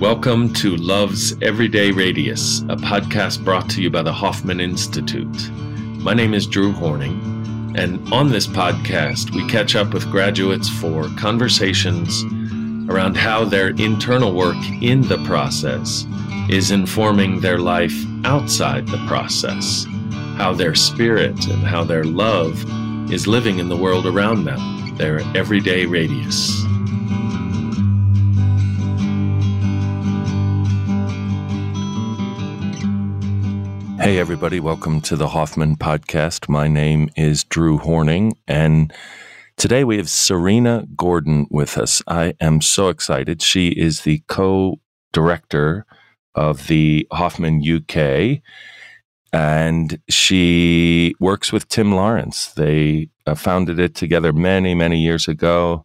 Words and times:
Welcome 0.00 0.52
to 0.54 0.76
Love's 0.76 1.34
Everyday 1.42 1.90
Radius, 1.90 2.60
a 2.68 2.76
podcast 2.76 3.44
brought 3.44 3.68
to 3.70 3.82
you 3.82 3.90
by 3.90 4.02
the 4.02 4.12
Hoffman 4.12 4.60
Institute. 4.60 5.50
My 5.50 6.14
name 6.14 6.34
is 6.34 6.46
Drew 6.46 6.70
Horning, 6.70 7.74
and 7.76 8.00
on 8.12 8.30
this 8.30 8.46
podcast, 8.46 9.34
we 9.34 9.44
catch 9.48 9.74
up 9.74 9.92
with 9.92 10.08
graduates 10.08 10.68
for 10.68 11.08
conversations 11.18 12.22
around 12.88 13.16
how 13.16 13.44
their 13.44 13.70
internal 13.70 14.32
work 14.36 14.56
in 14.80 15.00
the 15.00 15.20
process 15.24 16.06
is 16.48 16.70
informing 16.70 17.40
their 17.40 17.58
life 17.58 18.04
outside 18.24 18.86
the 18.86 19.04
process, 19.08 19.84
how 20.36 20.54
their 20.54 20.76
spirit 20.76 21.48
and 21.48 21.66
how 21.66 21.82
their 21.82 22.04
love 22.04 22.64
is 23.12 23.26
living 23.26 23.58
in 23.58 23.68
the 23.68 23.76
world 23.76 24.06
around 24.06 24.44
them, 24.44 24.94
their 24.96 25.18
everyday 25.36 25.86
radius. 25.86 26.67
Hey, 34.08 34.18
everybody, 34.18 34.58
welcome 34.58 35.02
to 35.02 35.16
the 35.16 35.28
Hoffman 35.28 35.76
Podcast. 35.76 36.48
My 36.48 36.66
name 36.66 37.10
is 37.14 37.44
Drew 37.44 37.76
Horning, 37.76 38.38
and 38.48 38.90
today 39.58 39.84
we 39.84 39.98
have 39.98 40.08
Serena 40.08 40.86
Gordon 40.96 41.46
with 41.50 41.76
us. 41.76 42.02
I 42.08 42.32
am 42.40 42.62
so 42.62 42.88
excited. 42.88 43.42
She 43.42 43.68
is 43.68 44.00
the 44.00 44.22
co 44.26 44.80
director 45.12 45.84
of 46.34 46.68
the 46.68 47.06
Hoffman 47.12 47.62
UK, 47.62 48.40
and 49.34 50.00
she 50.08 51.14
works 51.20 51.52
with 51.52 51.68
Tim 51.68 51.92
Lawrence. 51.92 52.46
They 52.52 53.10
uh, 53.26 53.34
founded 53.34 53.78
it 53.78 53.94
together 53.94 54.32
many, 54.32 54.74
many 54.74 55.02
years 55.02 55.28
ago. 55.28 55.84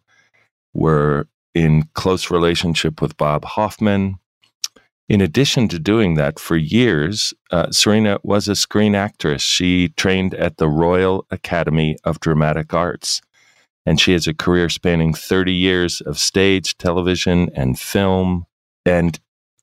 We're 0.72 1.26
in 1.52 1.90
close 1.92 2.30
relationship 2.30 3.02
with 3.02 3.18
Bob 3.18 3.44
Hoffman 3.44 4.18
in 5.08 5.20
addition 5.20 5.68
to 5.68 5.78
doing 5.78 6.14
that 6.14 6.38
for 6.38 6.56
years, 6.56 7.34
uh, 7.50 7.70
Serena 7.70 8.18
was 8.22 8.48
a 8.48 8.56
screen 8.56 8.94
actress. 8.94 9.42
She 9.42 9.90
trained 9.90 10.34
at 10.34 10.56
the 10.56 10.68
Royal 10.68 11.26
Academy 11.30 11.96
of 12.04 12.20
Dramatic 12.20 12.72
Arts, 12.72 13.20
and 13.84 14.00
she 14.00 14.12
has 14.12 14.26
a 14.26 14.34
career 14.34 14.70
spanning 14.70 15.12
30 15.12 15.52
years 15.52 16.00
of 16.00 16.18
stage, 16.18 16.78
television, 16.78 17.50
and 17.54 17.78
film. 17.78 18.46
And 18.86 19.20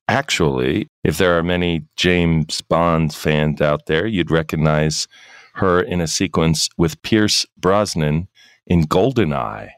actually, 0.07 0.87
if 1.03 1.17
there 1.17 1.35
are 1.37 1.43
many 1.43 1.85
James 1.95 2.61
Bond 2.61 3.13
fans 3.13 3.61
out 3.61 3.87
there, 3.87 4.05
you'd 4.05 4.29
recognize 4.29 5.07
her 5.55 5.81
in 5.81 6.01
a 6.01 6.07
sequence 6.07 6.69
with 6.77 7.01
Pierce 7.01 7.47
Brosnan 7.57 8.27
in 8.67 8.83
Goldeneye. 8.83 9.71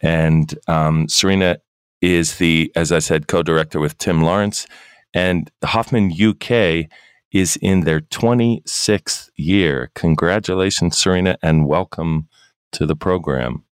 And 0.00 0.56
um, 0.68 1.08
Serena 1.08 1.58
is 2.00 2.38
the, 2.38 2.72
as 2.76 2.92
I 2.92 2.98
said, 2.98 3.26
co 3.26 3.42
director 3.42 3.80
with 3.80 3.98
Tim 3.98 4.22
Lawrence. 4.22 4.66
And 5.14 5.50
Hoffman 5.64 6.12
UK 6.12 6.88
is 7.32 7.56
in 7.56 7.80
their 7.80 8.00
26th 8.00 9.30
year. 9.36 9.90
Congratulations, 9.94 10.96
Serena, 10.96 11.36
and 11.42 11.66
welcome 11.66 12.28
to 12.72 12.86
the 12.86 12.96
program. 12.96 13.64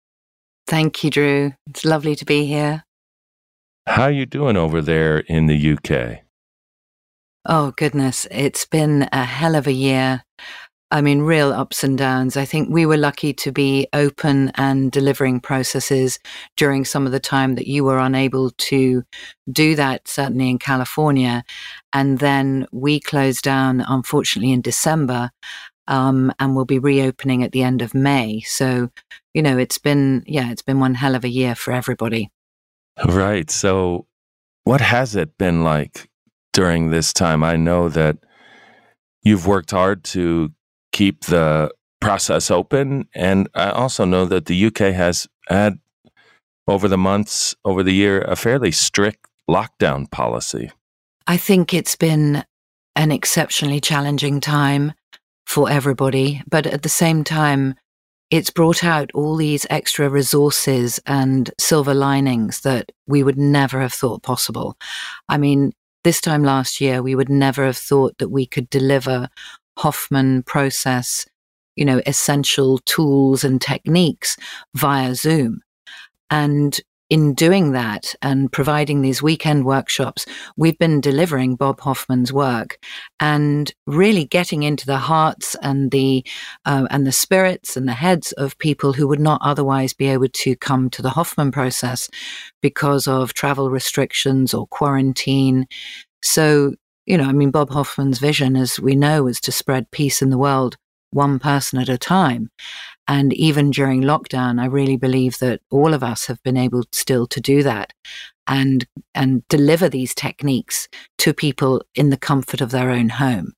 Thank 0.68 1.04
you, 1.04 1.10
Drew. 1.10 1.54
It's 1.70 1.86
lovely 1.86 2.16
to 2.16 2.26
be 2.26 2.46
here. 2.46 2.84
How 3.86 4.04
are 4.04 4.12
you 4.12 4.26
doing 4.26 4.56
over 4.56 4.82
there 4.82 5.20
in 5.20 5.48
the 5.48 5.74
UK? 5.74 6.24
Oh, 7.46 7.72
goodness. 7.72 8.26
It's 8.32 8.66
been 8.66 9.10
a 9.12 9.26
hell 9.26 9.56
of 9.56 9.68
a 9.68 9.74
year. 9.74 10.24
I 10.94 11.02
mean, 11.02 11.22
real 11.22 11.52
ups 11.52 11.84
and 11.84 11.98
downs. 11.98 12.38
I 12.38 12.46
think 12.46 12.70
we 12.70 12.86
were 12.86 12.98
lucky 12.98 13.34
to 13.34 13.52
be 13.52 13.88
open 13.94 14.52
and 14.54 14.92
delivering 14.92 15.40
processes 15.40 16.20
during 16.56 16.86
some 16.86 17.08
of 17.08 17.12
the 17.12 17.20
time 17.20 17.56
that 17.56 17.66
you 17.66 17.84
were 17.84 17.98
unable 17.98 18.52
to 18.52 19.04
do 19.52 19.76
that, 19.76 20.08
certainly 20.08 20.52
in 20.52 20.60
California. 20.60 21.44
And 21.94 22.20
then 22.20 22.68
we 22.72 23.00
closed 23.00 23.42
down, 23.42 23.82
unfortunately, 23.82 24.52
in 24.52 24.62
December. 24.62 25.32
Um, 25.88 26.32
and 26.38 26.56
we'll 26.56 26.64
be 26.64 26.78
reopening 26.78 27.44
at 27.44 27.54
the 27.54 27.64
end 27.64 27.82
of 27.82 27.96
May. 27.96 28.42
So, 28.42 28.92
you 29.34 29.42
know, 29.42 29.58
it's 29.58 29.80
been, 29.80 30.24
yeah, 30.28 30.52
it's 30.52 30.62
been 30.62 30.80
one 30.80 30.94
hell 30.94 31.16
of 31.16 31.24
a 31.24 31.30
year 31.30 31.56
for 31.56 31.74
everybody. 31.74 32.30
Right. 33.04 33.50
So, 33.50 34.06
what 34.64 34.80
has 34.80 35.16
it 35.16 35.40
been 35.40 35.64
like 35.64 36.08
during 36.54 36.92
this 36.92 37.14
time? 37.14 37.44
I 37.44 37.56
know 37.56 37.90
that 37.90 38.18
you've 39.24 39.48
worked 39.48 39.72
hard 39.72 40.04
to 40.04 40.54
keep 40.94 41.26
the 41.26 41.70
process 42.00 42.50
open. 42.50 43.10
And 43.14 43.50
I 43.54 43.72
also 43.72 44.06
know 44.06 44.26
that 44.26 44.46
the 44.46 44.66
UK 44.66 44.94
has 44.94 45.28
had, 45.50 45.80
over 46.68 46.88
the 46.88 46.98
months, 46.98 47.56
over 47.66 47.84
the 47.84 47.94
year, 47.94 48.22
a 48.22 48.38
fairly 48.38 48.72
strict 48.72 49.28
lockdown 49.50 50.10
policy. 50.10 50.72
I 51.28 51.36
think 51.36 51.74
it's 51.74 51.98
been 51.98 52.46
an 52.96 53.12
exceptionally 53.12 53.82
challenging 53.82 54.40
time 54.40 54.94
for 55.46 55.70
everybody. 55.70 56.42
But 56.50 56.66
at 56.66 56.84
the 56.84 56.90
same 56.90 57.24
time, 57.24 57.76
it's 58.30 58.50
brought 58.50 58.84
out 58.84 59.12
all 59.14 59.36
these 59.36 59.68
extra 59.70 60.10
resources 60.10 61.00
and 61.06 61.52
silver 61.60 61.94
linings 61.94 62.62
that 62.62 62.92
we 63.08 63.24
would 63.24 63.38
never 63.38 63.82
have 63.82 63.94
thought 63.94 64.24
possible. 64.24 64.78
I 65.30 65.38
mean, 65.38 65.74
this 66.04 66.20
time 66.20 66.44
last 66.44 66.82
year, 66.82 67.02
we 67.02 67.16
would 67.16 67.30
never 67.30 67.66
have 67.66 67.78
thought 67.78 68.18
that 68.18 68.30
we 68.30 68.46
could 68.46 68.70
deliver 68.70 69.30
Hoffman 69.78 70.44
process, 70.44 71.26
you 71.76 71.86
know, 71.86 72.02
essential 72.06 72.80
tools 72.80 73.44
and 73.44 73.62
techniques 73.62 74.38
via 74.76 75.16
Zoom. 75.16 75.62
And 76.30 76.80
in 77.14 77.36
doing 77.36 77.74
that 77.74 78.16
and 78.24 78.52
providing 78.52 79.02
these 79.02 79.22
weekend 79.22 79.66
workshops, 79.66 80.26
we've 80.58 80.80
been 80.80 81.00
delivering 81.00 81.56
Bob 81.56 81.80
Hoffman's 81.82 82.34
work 82.34 82.80
and 83.20 83.72
really 83.86 84.26
getting 84.26 84.64
into 84.64 84.88
the 84.88 84.98
hearts 84.98 85.56
and 85.62 85.92
the 85.92 86.26
uh, 86.66 86.88
and 86.90 87.06
the 87.06 87.12
spirits 87.12 87.78
and 87.78 87.88
the 87.88 87.94
heads 87.94 88.32
of 88.32 88.58
people 88.58 88.94
who 88.94 89.08
would 89.08 89.20
not 89.20 89.42
otherwise 89.44 89.94
be 89.94 90.08
able 90.08 90.30
to 90.30 90.56
come 90.56 90.90
to 90.90 91.04
the 91.04 91.12
Hoffman 91.12 91.52
process 91.52 92.10
because 92.64 93.08
of 93.08 93.36
travel 93.36 93.70
restrictions 93.70 94.52
or 94.52 94.66
quarantine. 94.66 95.68
So 96.24 96.74
you 97.06 97.18
know, 97.18 97.26
I 97.26 97.32
mean, 97.32 97.52
Bob 97.52 97.70
Hoffman's 97.72 98.20
vision, 98.20 98.56
as 98.56 98.80
we 98.80 98.96
know, 98.96 99.24
was 99.24 99.42
to 99.42 99.52
spread 99.52 99.92
peace 99.92 100.22
in 100.22 100.30
the 100.30 100.38
world 100.38 100.78
one 101.12 101.40
person 101.40 101.80
at 101.80 101.90
a 101.90 101.98
time. 101.98 102.50
And 103.08 103.34
even 103.34 103.72
during 103.72 104.02
lockdown, 104.02 104.60
I 104.60 104.66
really 104.66 104.98
believe 104.98 105.38
that 105.40 105.62
all 105.70 105.94
of 105.94 106.04
us 106.04 106.28
have 106.28 106.42
been 106.44 106.58
able 106.58 106.84
still 106.92 107.28
to 107.28 107.42
do 107.42 107.64
that 107.64 107.94
and 108.48 108.86
and 109.14 109.48
deliver 109.48 109.88
these 109.88 110.14
techniques 110.14 110.88
to 111.20 111.34
people 111.34 111.82
in 111.96 112.10
the 112.10 112.18
comfort 112.18 112.62
of 112.62 112.72
their 112.72 112.90
own 112.90 113.10
home. 113.10 113.54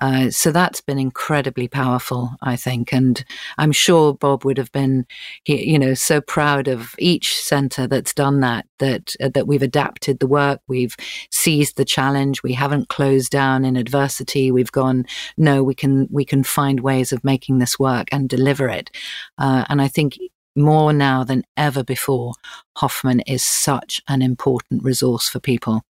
Uh, 0.00 0.30
so 0.30 0.52
that's 0.52 0.80
been 0.80 0.98
incredibly 0.98 1.66
powerful, 1.66 2.30
I 2.40 2.54
think, 2.54 2.92
and 2.92 3.24
I'm 3.56 3.72
sure 3.72 4.14
Bob 4.14 4.44
would 4.44 4.56
have 4.56 4.70
been, 4.70 5.06
you 5.44 5.78
know, 5.78 5.94
so 5.94 6.20
proud 6.20 6.68
of 6.68 6.94
each 6.98 7.36
centre 7.36 7.88
that's 7.88 8.14
done 8.14 8.40
that. 8.40 8.66
That 8.78 9.16
uh, 9.20 9.30
that 9.30 9.48
we've 9.48 9.62
adapted 9.62 10.20
the 10.20 10.28
work, 10.28 10.60
we've 10.68 10.94
seized 11.32 11.76
the 11.76 11.84
challenge, 11.84 12.44
we 12.44 12.52
haven't 12.52 12.88
closed 12.88 13.32
down 13.32 13.64
in 13.64 13.76
adversity. 13.76 14.52
We've 14.52 14.70
gone, 14.70 15.04
no, 15.36 15.64
we 15.64 15.74
can 15.74 16.06
we 16.12 16.24
can 16.24 16.44
find 16.44 16.80
ways 16.80 17.12
of 17.12 17.24
making 17.24 17.58
this 17.58 17.76
work 17.78 18.06
and 18.12 18.28
deliver 18.28 18.68
it. 18.68 18.90
Uh, 19.36 19.64
and 19.68 19.82
I 19.82 19.88
think 19.88 20.16
more 20.54 20.92
now 20.92 21.24
than 21.24 21.44
ever 21.56 21.82
before, 21.82 22.34
Hoffman 22.76 23.20
is 23.20 23.42
such 23.42 24.00
an 24.08 24.22
important 24.22 24.84
resource 24.84 25.28
for 25.28 25.40
people. 25.40 25.82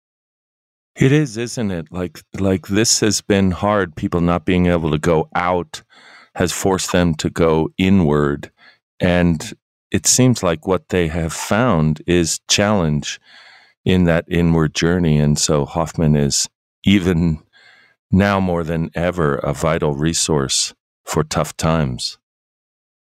It 0.98 1.12
is, 1.12 1.38
isn't 1.38 1.70
it? 1.70 1.92
Like 1.92 2.22
like 2.40 2.68
this 2.68 3.02
has 3.02 3.22
been 3.22 3.52
hard. 3.52 3.96
People 3.96 4.20
not 4.20 4.46
being 4.46 4.66
able 4.66 4.90
to 4.90 4.98
go 4.98 5.30
out 5.36 5.84
has 6.36 6.52
forced 6.52 6.92
them 6.92 7.14
to 7.16 7.30
go 7.30 7.70
inward. 7.78 8.52
And 9.00 9.54
it 9.92 10.08
seems 10.08 10.42
like 10.42 10.66
what 10.66 10.90
they 10.90 11.08
have 11.08 11.34
found 11.34 12.02
is 12.08 12.40
challenge 12.48 13.20
in 13.86 14.06
that 14.06 14.26
inward 14.28 14.74
journey. 14.74 15.20
And 15.20 15.38
so 15.38 15.66
Hoffman 15.66 16.16
is 16.16 16.50
even 16.84 17.44
now 18.10 18.40
more 18.40 18.64
than 18.64 18.90
ever 18.96 19.36
a 19.36 19.54
vital 19.54 19.94
resource 19.94 20.74
for 21.06 21.24
tough 21.24 21.56
times. 21.58 22.18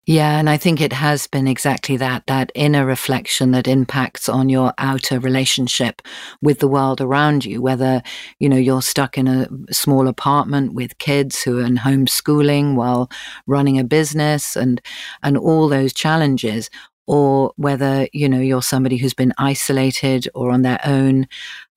Yeah, 0.05 0.38
and 0.38 0.50
I 0.50 0.57
think 0.57 0.81
it 0.81 0.91
has 0.91 1.27
been 1.27 1.47
exactly 1.47 1.95
that 1.97 2.23
that 2.27 2.51
inner 2.55 2.85
reflection 2.85 3.51
that 3.51 3.69
impacts 3.69 4.27
on 4.27 4.50
your 4.50 4.73
outer 4.77 5.17
relationship 5.17 6.01
with 6.41 6.59
the 6.59 6.67
world 6.67 7.00
around 7.00 7.45
you, 7.45 7.61
whether, 7.61 8.01
you 8.38 8.50
know, 8.50 8.57
you're 8.57 8.81
stuck 8.81 9.17
in 9.17 9.27
a 9.29 9.47
small 9.71 10.09
apartment 10.09 10.73
with 10.73 10.97
kids 10.97 11.41
who 11.41 11.59
are 11.59 11.65
in 11.65 11.77
homeschooling 11.77 12.75
while 12.75 13.09
running 13.47 13.79
a 13.79 13.83
business 13.85 14.57
and 14.57 14.81
and 15.23 15.38
all 15.38 15.69
those 15.69 15.94
challenges, 15.94 16.69
or 17.07 17.53
whether 17.56 18.06
you 18.11 18.27
know 18.27 18.39
you're 18.41 18.61
somebody 18.61 18.97
who's 18.97 19.13
been 19.13 19.33
isolated 19.38 20.27
or 20.35 20.51
on 20.51 20.63
their 20.63 20.81
own 20.83 21.27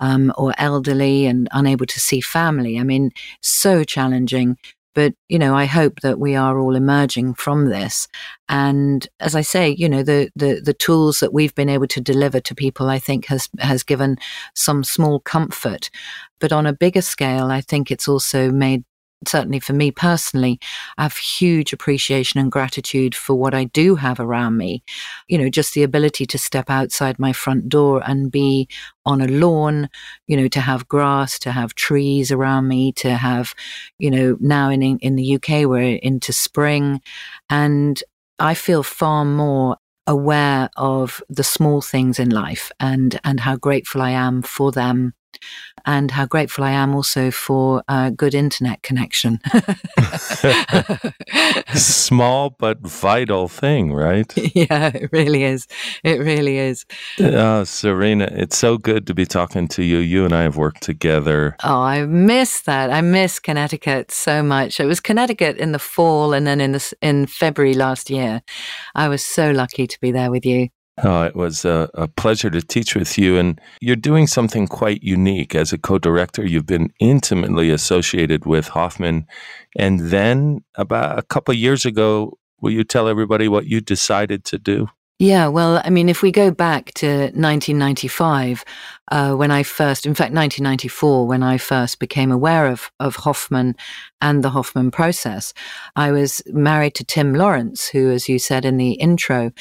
um, 0.00 0.32
or 0.37 0.52
elderly 0.58 1.26
and 1.26 1.49
unable 1.52 1.87
to 1.87 2.00
see 2.00 2.20
family. 2.20 2.76
I 2.79 2.82
mean 2.82 3.12
so 3.40 3.84
challenging 3.84 4.56
But, 4.96 5.12
you 5.28 5.38
know, 5.38 5.54
I 5.54 5.66
hope 5.66 6.00
that 6.00 6.19
we 6.19 6.34
are 6.37 6.58
all 6.58 6.75
emerging 6.75 7.34
from 7.34 7.66
this. 7.69 8.08
And 8.48 9.06
as 9.20 9.34
I 9.34 9.43
say, 9.43 9.69
you 9.69 9.90
know, 9.90 10.02
the, 10.02 10.31
the, 10.34 10.62
the 10.64 10.72
tools 10.72 11.20
that 11.20 11.34
we've 11.34 11.54
been 11.54 11.69
able 11.69 11.87
to 11.88 12.00
deliver 12.00 12.40
to 12.40 12.54
people, 12.54 12.88
I 12.88 12.98
think 12.98 13.26
has, 13.26 13.46
has 13.58 13.82
given 13.82 14.16
some 14.54 14.82
small 14.82 15.20
comfort. 15.20 15.90
But 16.40 16.50
on 16.50 16.64
a 16.64 16.72
bigger 16.72 17.02
scale, 17.02 17.48
I 17.50 17.60
think 17.60 17.90
it's 17.90 18.08
also 18.08 18.50
made 18.50 18.84
certainly 19.26 19.61
for 19.61 19.73
me 19.73 19.90
personally, 19.90 20.58
I 20.99 21.05
have 21.05 21.17
huge 21.17 21.73
appreciation 21.73 22.40
and 22.40 22.50
gratitude 22.50 23.14
for 23.14 23.34
what 23.34 23.55
I 23.55 23.64
do 23.64 23.96
have 23.96 24.20
around 24.20 24.56
me. 24.56 24.82
You 25.28 25.38
know, 25.38 25.49
just 25.49 25.75
the 25.75 25.82
ability 25.82 26.26
to 26.26 26.38
step 26.38 26.70
outside 26.70 27.19
my 27.19 27.32
front 27.32 27.69
door 27.69 28.02
and 28.06 28.31
be 28.31 28.69
on 29.05 29.20
a 29.20 29.28
lawn, 29.28 29.88
you 30.26 30.37
know, 30.37 30.49
to 30.49 30.61
have 30.61 30.88
grass, 30.88 31.38
to 31.40 31.52
have 31.52 31.75
trees 31.75 32.32
around 32.32 32.69
me, 32.69 32.93
to 32.93 33.14
have, 33.14 33.55
you 33.99 34.11
know, 34.11 34.37
now 34.40 34.70
in, 34.70 34.82
in 34.82 35.17
the 35.17 35.34
UK, 35.37 35.67
we're 35.67 35.96
into 35.96 36.32
spring. 36.32 37.00
And 37.49 38.02
I 38.38 38.55
feel 38.55 38.82
far 38.82 39.25
more 39.25 39.76
aware 40.06 40.70
of 40.76 41.22
the 41.29 41.44
small 41.44 41.81
things 41.81 42.19
in 42.19 42.31
life 42.31 42.70
and, 42.79 43.19
and 43.25 43.40
how 43.40 43.56
grateful 43.56 44.02
I 44.02 44.11
am 44.11 44.43
for 44.43 44.70
them 44.70 45.14
and 45.85 46.11
how 46.11 46.27
grateful 46.27 46.65
I 46.65 46.73
am 46.73 46.94
also 46.94 47.31
for 47.31 47.83
a 47.88 48.11
good 48.11 48.35
internet 48.35 48.83
connection. 48.83 49.41
Small 51.75 52.50
but 52.50 52.81
vital 52.81 53.49
thing, 53.49 53.93
right? 53.93 54.33
Yeah, 54.56 54.91
it 54.94 55.11
really 55.12 55.44
is. 55.44 55.67
It 56.03 56.19
really 56.19 56.56
is. 56.56 56.87
Oh, 57.21 57.65
Serena, 57.65 58.27
it's 58.33 58.56
so 58.56 58.79
good 58.79 59.06
to 59.06 59.15
be 59.15 59.27
talking 59.27 59.69
to 59.69 59.83
you. 59.83 59.99
You 59.99 60.25
and 60.25 60.33
I 60.33 60.43
have 60.43 60.56
worked 60.56 60.83
together. 60.83 61.56
Oh, 61.62 61.82
I 61.82 62.06
miss 62.06 62.62
that. 62.62 62.91
I 62.91 63.03
miss 63.03 63.39
Connecticut 63.39 64.11
so 64.11 64.43
much. 64.43 64.81
It 64.81 64.87
was 64.87 65.00
Connecticut 65.00 65.59
in 65.59 65.73
the 65.73 65.79
fall 65.79 66.32
and 66.32 66.47
then 66.47 66.61
in 66.61 66.73
the, 66.73 66.93
in 67.03 67.27
February 67.27 67.75
last 67.75 68.09
year. 68.09 68.41
I 68.94 69.09
was 69.09 69.23
so 69.23 69.50
lucky 69.50 69.87
to 69.87 70.00
be 70.00 70.11
there 70.11 70.31
with 70.31 70.47
you. 70.47 70.69
Oh, 71.02 71.25
it 71.25 71.37
was 71.37 71.66
a, 71.66 71.90
a, 71.93 72.08
pleasure 72.08 72.48
to 72.48 72.62
teach 72.62 72.94
with 72.94 73.19
you. 73.19 73.37
And 73.37 73.60
you're 73.81 73.96
doing 73.96 74.26
something 74.26 74.66
quite 74.66 75.02
unique. 75.02 75.54
As 75.54 75.72
a 75.72 75.78
co 75.78 75.98
director, 75.98 76.44
you've 76.44 76.66
been 76.66 76.90
intimately 77.00 77.70
associated 77.70 78.46
with 78.46 78.69
Hoffman. 78.69 79.26
And 79.76 80.00
then, 80.00 80.64
about 80.75 81.19
a 81.19 81.22
couple 81.22 81.52
years 81.52 81.84
ago, 81.84 82.38
will 82.62 82.72
you 82.72 82.82
tell 82.82 83.08
everybody 83.08 83.46
what 83.46 83.66
you 83.66 83.82
decided 83.82 84.44
to 84.46 84.58
do? 84.58 84.88
Yeah, 85.19 85.49
well, 85.49 85.81
I 85.83 85.89
mean, 85.89 86.11
if 86.11 86.21
we 86.21 86.31
go 86.31 86.51
back 86.51 86.93
to 86.97 87.31
1995, 87.33 88.63
uh, 89.11 89.35
when 89.35 89.51
I 89.51 89.63
first, 89.63 90.05
in 90.05 90.15
fact, 90.15 90.35
1994, 90.35 91.27
when 91.27 91.43
I 91.43 91.57
first 91.57 91.99
became 92.01 92.31
aware 92.31 92.67
of, 92.67 92.91
of 93.01 93.17
Hoffman 93.17 93.77
and 94.21 94.45
the 94.45 94.51
Hoffman 94.51 94.91
process, 94.91 95.55
I 95.95 96.13
was 96.13 96.43
married 96.49 96.97
to 96.97 97.05
Tim 97.05 97.35
Lawrence, 97.35 97.89
who, 97.89 98.11
as 98.11 98.29
you 98.29 98.39
said 98.39 98.67
in 98.67 98.77
the 98.77 98.93
intro, 98.93 99.53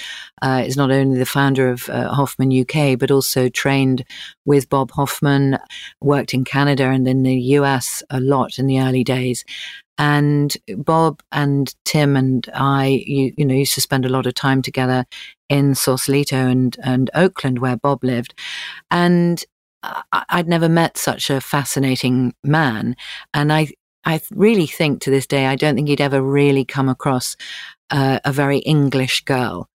uh, 0.42 0.64
is 0.66 0.76
not 0.76 0.92
only 0.92 1.18
the 1.18 1.26
founder 1.26 1.70
of 1.70 1.88
uh, 1.88 2.14
Hoffman 2.14 2.52
UK, 2.52 3.00
but 3.00 3.10
also 3.10 3.48
trained 3.48 4.04
with 4.44 4.70
Bob 4.70 4.92
Hoffman, 4.92 5.58
worked 6.02 6.34
in 6.34 6.44
Canada 6.44 6.90
and 6.90 7.08
in 7.08 7.24
the 7.24 7.40
US 7.60 8.04
a 8.10 8.20
lot 8.20 8.60
in 8.60 8.68
the 8.68 8.82
early 8.82 9.06
days. 9.06 9.46
And 9.98 10.56
Bob 10.78 11.22
and 11.32 11.74
Tim 11.86 12.16
and 12.16 12.50
I, 12.54 13.04
you, 13.06 13.34
you 13.38 13.46
know, 13.46 13.56
used 13.56 13.76
to 13.76 13.82
spend 13.82 14.06
a 14.06 14.10
lot 14.10 14.26
of 14.26 14.34
time 14.34 14.62
together 14.62 15.06
in 15.50 15.76
Sausalito 15.76 16.36
and, 16.36 16.76
and 16.84 17.10
Oakland, 17.14 17.60
where 17.60 17.78
Bob 17.78 18.04
lived. 18.04 18.34
And 18.92 19.44
I'd 20.12 20.48
never 20.48 20.70
met 20.70 20.98
such 20.98 21.30
a 21.30 21.42
fascinating 21.42 22.34
man. 22.44 22.96
And 23.34 23.54
I, 23.54 23.68
I 24.04 24.22
really 24.32 24.68
think 24.68 25.02
to 25.02 25.12
this 25.12 25.28
day, 25.28 25.46
I 25.46 25.56
don't 25.56 25.76
think 25.76 25.88
he'd 25.88 26.02
ever 26.02 26.22
really 26.22 26.66
come 26.66 26.90
across 26.90 27.36
uh, 27.90 28.20
a 28.26 28.32
very 28.32 28.60
English 28.60 29.24
girl. 29.26 29.70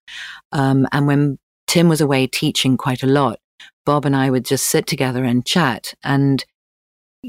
Um, 0.51 0.87
and 0.91 1.07
when 1.07 1.39
Tim 1.67 1.89
was 1.89 2.01
away 2.01 2.27
teaching 2.27 2.77
quite 2.77 3.03
a 3.03 3.07
lot, 3.07 3.39
Bob 3.85 4.05
and 4.05 4.15
I 4.15 4.29
would 4.29 4.45
just 4.45 4.67
sit 4.67 4.87
together 4.87 5.23
and 5.23 5.45
chat. 5.45 5.93
And 6.03 6.43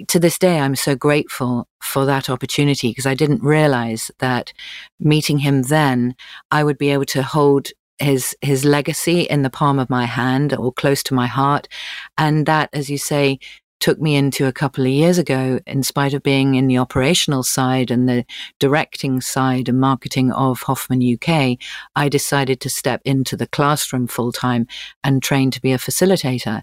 to 0.09 0.19
this 0.19 0.39
day, 0.39 0.59
I'm 0.59 0.77
so 0.77 0.97
grateful 0.97 1.69
for 1.83 2.05
that 2.07 2.31
opportunity 2.31 2.91
because 2.91 3.07
I 3.07 3.15
didn't 3.15 3.43
realize 3.43 4.11
that 4.19 4.53
meeting 4.99 5.39
him 5.39 5.63
then, 5.63 6.15
I 6.51 6.65
would 6.65 6.79
be 6.79 6.91
able 6.91 7.05
to 7.07 7.23
hold 7.23 7.69
his 7.99 8.35
his 8.41 8.65
legacy 8.65 9.21
in 9.21 9.43
the 9.43 9.51
palm 9.51 9.79
of 9.79 9.91
my 9.91 10.07
hand 10.07 10.55
or 10.55 10.73
close 10.73 11.03
to 11.05 11.15
my 11.15 11.27
heart. 11.27 11.69
And 12.17 12.47
that 12.47 12.71
as 12.73 12.91
you 12.91 12.99
say 12.99 13.39
took 13.83 14.01
me 14.01 14.15
into 14.15 14.47
a 14.47 14.53
couple 14.53 14.85
of 14.85 14.91
years 14.91 15.19
ago 15.19 15.59
in 15.67 15.83
spite 15.83 16.15
of 16.15 16.23
being 16.23 16.55
in 16.55 16.69
the 16.69 16.79
operational 16.79 17.43
side 17.43 17.91
and 17.91 18.09
the 18.09 18.25
directing 18.61 19.21
side 19.21 19.69
and 19.69 19.81
marketing 19.81 20.31
of 20.31 20.63
Hoffman 20.63 21.03
UK 21.03 21.59
I 21.97 22.09
decided 22.09 22.61
to 22.61 22.71
step 22.71 23.03
into 23.05 23.37
the 23.37 23.49
classroom 23.49 24.07
full 24.07 24.31
time 24.31 24.69
and 25.03 25.21
train 25.21 25.51
to 25.51 25.61
be 25.61 25.73
a 25.73 25.79
facilitator 25.79 26.63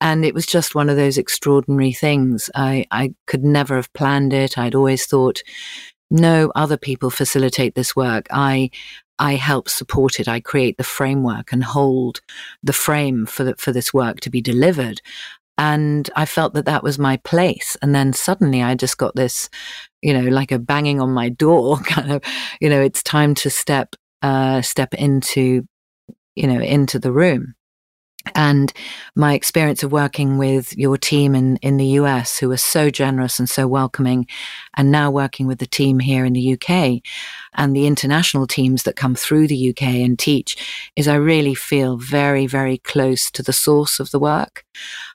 and 0.00 0.24
it 0.24 0.34
was 0.34 0.44
just 0.44 0.74
one 0.74 0.88
of 0.88 0.96
those 0.96 1.18
extraordinary 1.18 1.92
things 1.92 2.50
I 2.56 2.86
I 2.90 3.14
could 3.28 3.44
never 3.44 3.76
have 3.76 3.92
planned 3.92 4.32
it 4.32 4.58
I'd 4.58 4.74
always 4.74 5.06
thought 5.06 5.42
no 6.10 6.50
other 6.54 6.76
people 6.76 7.10
facilitate 7.10 7.74
this 7.74 7.96
work. 7.96 8.26
I 8.30 8.70
I 9.18 9.36
help 9.36 9.68
support 9.68 10.20
it. 10.20 10.28
I 10.28 10.40
create 10.40 10.76
the 10.76 10.84
framework 10.84 11.52
and 11.52 11.64
hold 11.64 12.20
the 12.62 12.74
frame 12.74 13.24
for 13.24 13.44
the, 13.44 13.54
for 13.56 13.72
this 13.72 13.94
work 13.94 14.20
to 14.20 14.30
be 14.30 14.42
delivered. 14.42 15.00
And 15.58 16.08
I 16.16 16.26
felt 16.26 16.54
that 16.54 16.66
that 16.66 16.82
was 16.82 16.98
my 16.98 17.16
place. 17.18 17.76
And 17.80 17.94
then 17.94 18.12
suddenly 18.12 18.62
I 18.62 18.74
just 18.74 18.98
got 18.98 19.14
this, 19.14 19.48
you 20.02 20.12
know, 20.12 20.28
like 20.28 20.52
a 20.52 20.58
banging 20.58 21.00
on 21.00 21.10
my 21.10 21.28
door 21.28 21.78
kind 21.84 22.12
of, 22.12 22.22
you 22.60 22.68
know, 22.68 22.80
it's 22.80 23.02
time 23.02 23.34
to 23.36 23.50
step, 23.50 23.94
uh, 24.22 24.62
step 24.62 24.94
into, 24.94 25.66
you 26.34 26.46
know, 26.46 26.60
into 26.60 26.98
the 26.98 27.12
room 27.12 27.54
and 28.34 28.72
my 29.14 29.34
experience 29.34 29.82
of 29.82 29.92
working 29.92 30.38
with 30.38 30.76
your 30.76 30.96
team 30.96 31.34
in, 31.34 31.56
in 31.58 31.76
the 31.76 31.86
US, 32.00 32.38
who 32.38 32.50
are 32.50 32.56
so 32.56 32.90
generous 32.90 33.38
and 33.38 33.48
so 33.48 33.66
welcoming, 33.66 34.26
and 34.76 34.90
now 34.90 35.10
working 35.10 35.46
with 35.46 35.58
the 35.58 35.66
team 35.66 35.98
here 35.98 36.24
in 36.24 36.32
the 36.32 36.52
UK 36.54 37.02
and 37.54 37.74
the 37.74 37.86
international 37.86 38.46
teams 38.46 38.82
that 38.82 38.96
come 38.96 39.14
through 39.14 39.46
the 39.48 39.70
UK 39.70 39.82
and 39.82 40.18
teach, 40.18 40.90
is 40.96 41.08
I 41.08 41.16
really 41.16 41.54
feel 41.54 41.96
very, 41.96 42.46
very 42.46 42.78
close 42.78 43.30
to 43.32 43.42
the 43.42 43.52
source 43.52 44.00
of 44.00 44.10
the 44.10 44.18
work. 44.18 44.64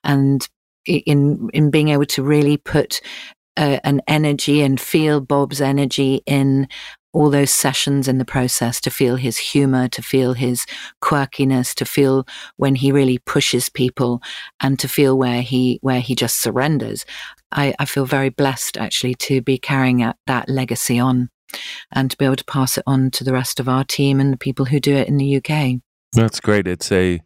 And 0.03 0.47
in, 0.85 1.49
in 1.53 1.69
being 1.69 1.89
able 1.89 2.05
to 2.05 2.23
really 2.23 2.57
put 2.57 3.01
uh, 3.57 3.79
an 3.83 4.01
energy 4.07 4.61
and 4.61 4.79
feel 4.79 5.21
Bob's 5.21 5.61
energy 5.61 6.21
in 6.25 6.67
all 7.13 7.29
those 7.29 7.51
sessions 7.51 8.07
in 8.07 8.17
the 8.17 8.25
process 8.25 8.79
to 8.81 8.89
feel 8.89 9.15
his 9.17 9.37
humor, 9.37 9.87
to 9.89 10.01
feel 10.01 10.33
his 10.33 10.65
quirkiness, 11.01 11.73
to 11.75 11.85
feel 11.85 12.25
when 12.57 12.75
he 12.75 12.91
really 12.91 13.17
pushes 13.17 13.69
people 13.69 14.21
and 14.61 14.79
to 14.79 14.87
feel 14.87 15.17
where 15.17 15.41
he, 15.41 15.79
where 15.81 15.99
he 15.99 16.15
just 16.15 16.41
surrenders. 16.41 17.05
I, 17.51 17.73
I 17.79 17.85
feel 17.85 18.05
very 18.05 18.29
blessed 18.29 18.77
actually 18.77 19.15
to 19.15 19.41
be 19.41 19.57
carrying 19.57 20.09
that 20.27 20.49
legacy 20.49 20.99
on 20.99 21.29
and 21.91 22.09
to 22.09 22.17
be 22.17 22.25
able 22.25 22.37
to 22.37 22.45
pass 22.45 22.77
it 22.77 22.83
on 22.87 23.11
to 23.11 23.23
the 23.23 23.33
rest 23.33 23.59
of 23.59 23.67
our 23.67 23.83
team 23.83 24.19
and 24.19 24.31
the 24.31 24.37
people 24.37 24.65
who 24.65 24.79
do 24.79 24.95
it 24.95 25.07
in 25.09 25.17
the 25.17 25.37
UK. 25.37 25.81
That's 26.13 26.39
great. 26.39 26.67
It's 26.67 26.91
a, 26.91 27.19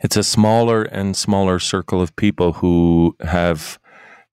it's 0.00 0.16
a 0.16 0.22
smaller 0.22 0.82
and 0.82 1.16
smaller 1.16 1.58
circle 1.58 2.02
of 2.02 2.14
people 2.16 2.54
who 2.54 3.16
have 3.20 3.78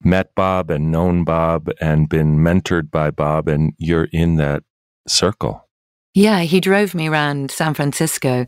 met 0.04 0.34
Bob 0.36 0.70
and 0.70 0.92
known 0.92 1.24
Bob 1.24 1.70
and 1.80 2.10
been 2.10 2.38
mentored 2.38 2.90
by 2.92 3.12
Bob, 3.12 3.48
and 3.48 3.74
you're 3.78 4.08
in 4.12 4.36
that 4.36 4.64
circle. 5.08 5.68
Yeah, 6.14 6.42
he 6.42 6.60
drove 6.60 6.94
me 6.94 7.08
around 7.08 7.52
San 7.52 7.74
Francisco 7.74 8.46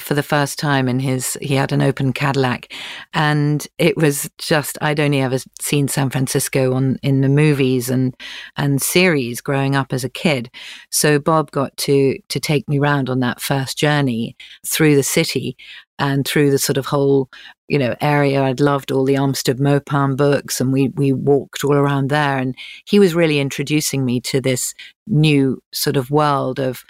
for 0.00 0.14
the 0.14 0.22
first 0.22 0.58
time 0.58 0.88
in 0.88 0.98
his, 0.98 1.36
he 1.42 1.54
had 1.56 1.70
an 1.70 1.82
open 1.82 2.14
Cadillac. 2.14 2.72
And 3.12 3.68
it 3.76 3.98
was 3.98 4.30
just, 4.38 4.78
I'd 4.80 4.98
only 4.98 5.20
ever 5.20 5.36
seen 5.60 5.88
San 5.88 6.08
Francisco 6.08 6.72
on, 6.72 6.96
in 7.02 7.20
the 7.20 7.28
movies 7.28 7.90
and, 7.90 8.16
and 8.56 8.80
series 8.80 9.42
growing 9.42 9.76
up 9.76 9.92
as 9.92 10.04
a 10.04 10.08
kid. 10.08 10.50
So 10.90 11.18
Bob 11.18 11.50
got 11.50 11.76
to, 11.78 12.18
to 12.30 12.40
take 12.40 12.66
me 12.66 12.78
around 12.78 13.10
on 13.10 13.20
that 13.20 13.42
first 13.42 13.76
journey 13.76 14.34
through 14.66 14.96
the 14.96 15.02
city 15.02 15.54
and 15.98 16.26
through 16.26 16.50
the 16.50 16.58
sort 16.58 16.78
of 16.78 16.86
whole, 16.86 17.28
you 17.72 17.78
know, 17.78 17.96
area. 18.02 18.42
I'd 18.42 18.60
loved 18.60 18.92
all 18.92 19.06
the 19.06 19.14
Armistead 19.14 19.58
Maupin 19.58 20.14
books 20.14 20.60
and 20.60 20.74
we, 20.74 20.88
we 20.88 21.10
walked 21.10 21.64
all 21.64 21.72
around 21.72 22.10
there. 22.10 22.36
And 22.36 22.54
he 22.84 22.98
was 22.98 23.14
really 23.14 23.40
introducing 23.40 24.04
me 24.04 24.20
to 24.20 24.42
this 24.42 24.74
new 25.06 25.58
sort 25.72 25.96
of 25.96 26.10
world 26.10 26.60
of, 26.60 26.84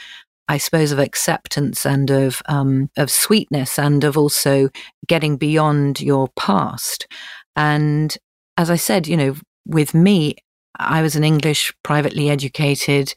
I 0.48 0.58
suppose, 0.58 0.90
of 0.90 0.98
acceptance 0.98 1.86
and 1.86 2.10
of, 2.10 2.42
um, 2.46 2.90
of 2.96 3.12
sweetness 3.12 3.78
and 3.78 4.02
of 4.02 4.18
also 4.18 4.70
getting 5.06 5.36
beyond 5.36 6.00
your 6.00 6.26
past. 6.36 7.06
And 7.54 8.18
as 8.56 8.68
I 8.68 8.74
said, 8.74 9.06
you 9.06 9.16
know, 9.16 9.36
with 9.64 9.94
me, 9.94 10.34
I 10.80 11.00
was 11.00 11.14
an 11.14 11.22
English 11.22 11.72
privately 11.84 12.28
educated 12.28 13.14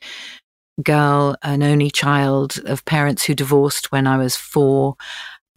girl, 0.84 1.36
an 1.42 1.64
only 1.64 1.90
child 1.90 2.60
of 2.66 2.86
parents 2.86 3.24
who 3.24 3.34
divorced 3.34 3.92
when 3.92 4.06
I 4.06 4.18
was 4.18 4.36
four. 4.36 4.98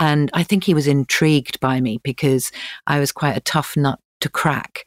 And 0.00 0.31
I 0.33 0.43
think 0.43 0.64
he 0.64 0.75
was 0.75 0.87
intrigued 0.87 1.61
by 1.61 1.81
me 1.81 2.00
because 2.02 2.52
I 2.87 3.00
was 3.00 3.12
quite 3.12 3.37
a 3.37 3.40
tough 3.40 3.76
nut 3.76 3.99
to 4.21 4.28
crack. 4.28 4.85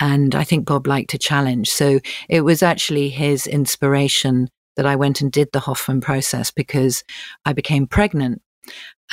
And 0.00 0.34
I 0.34 0.44
think 0.44 0.66
Bob 0.66 0.86
liked 0.86 1.14
a 1.14 1.18
challenge. 1.18 1.70
So 1.70 2.00
it 2.28 2.42
was 2.42 2.62
actually 2.62 3.08
his 3.10 3.46
inspiration 3.46 4.48
that 4.76 4.86
I 4.86 4.96
went 4.96 5.20
and 5.20 5.30
did 5.30 5.50
the 5.52 5.60
Hoffman 5.60 6.00
process 6.00 6.50
because 6.50 7.04
I 7.44 7.52
became 7.52 7.86
pregnant. 7.86 8.42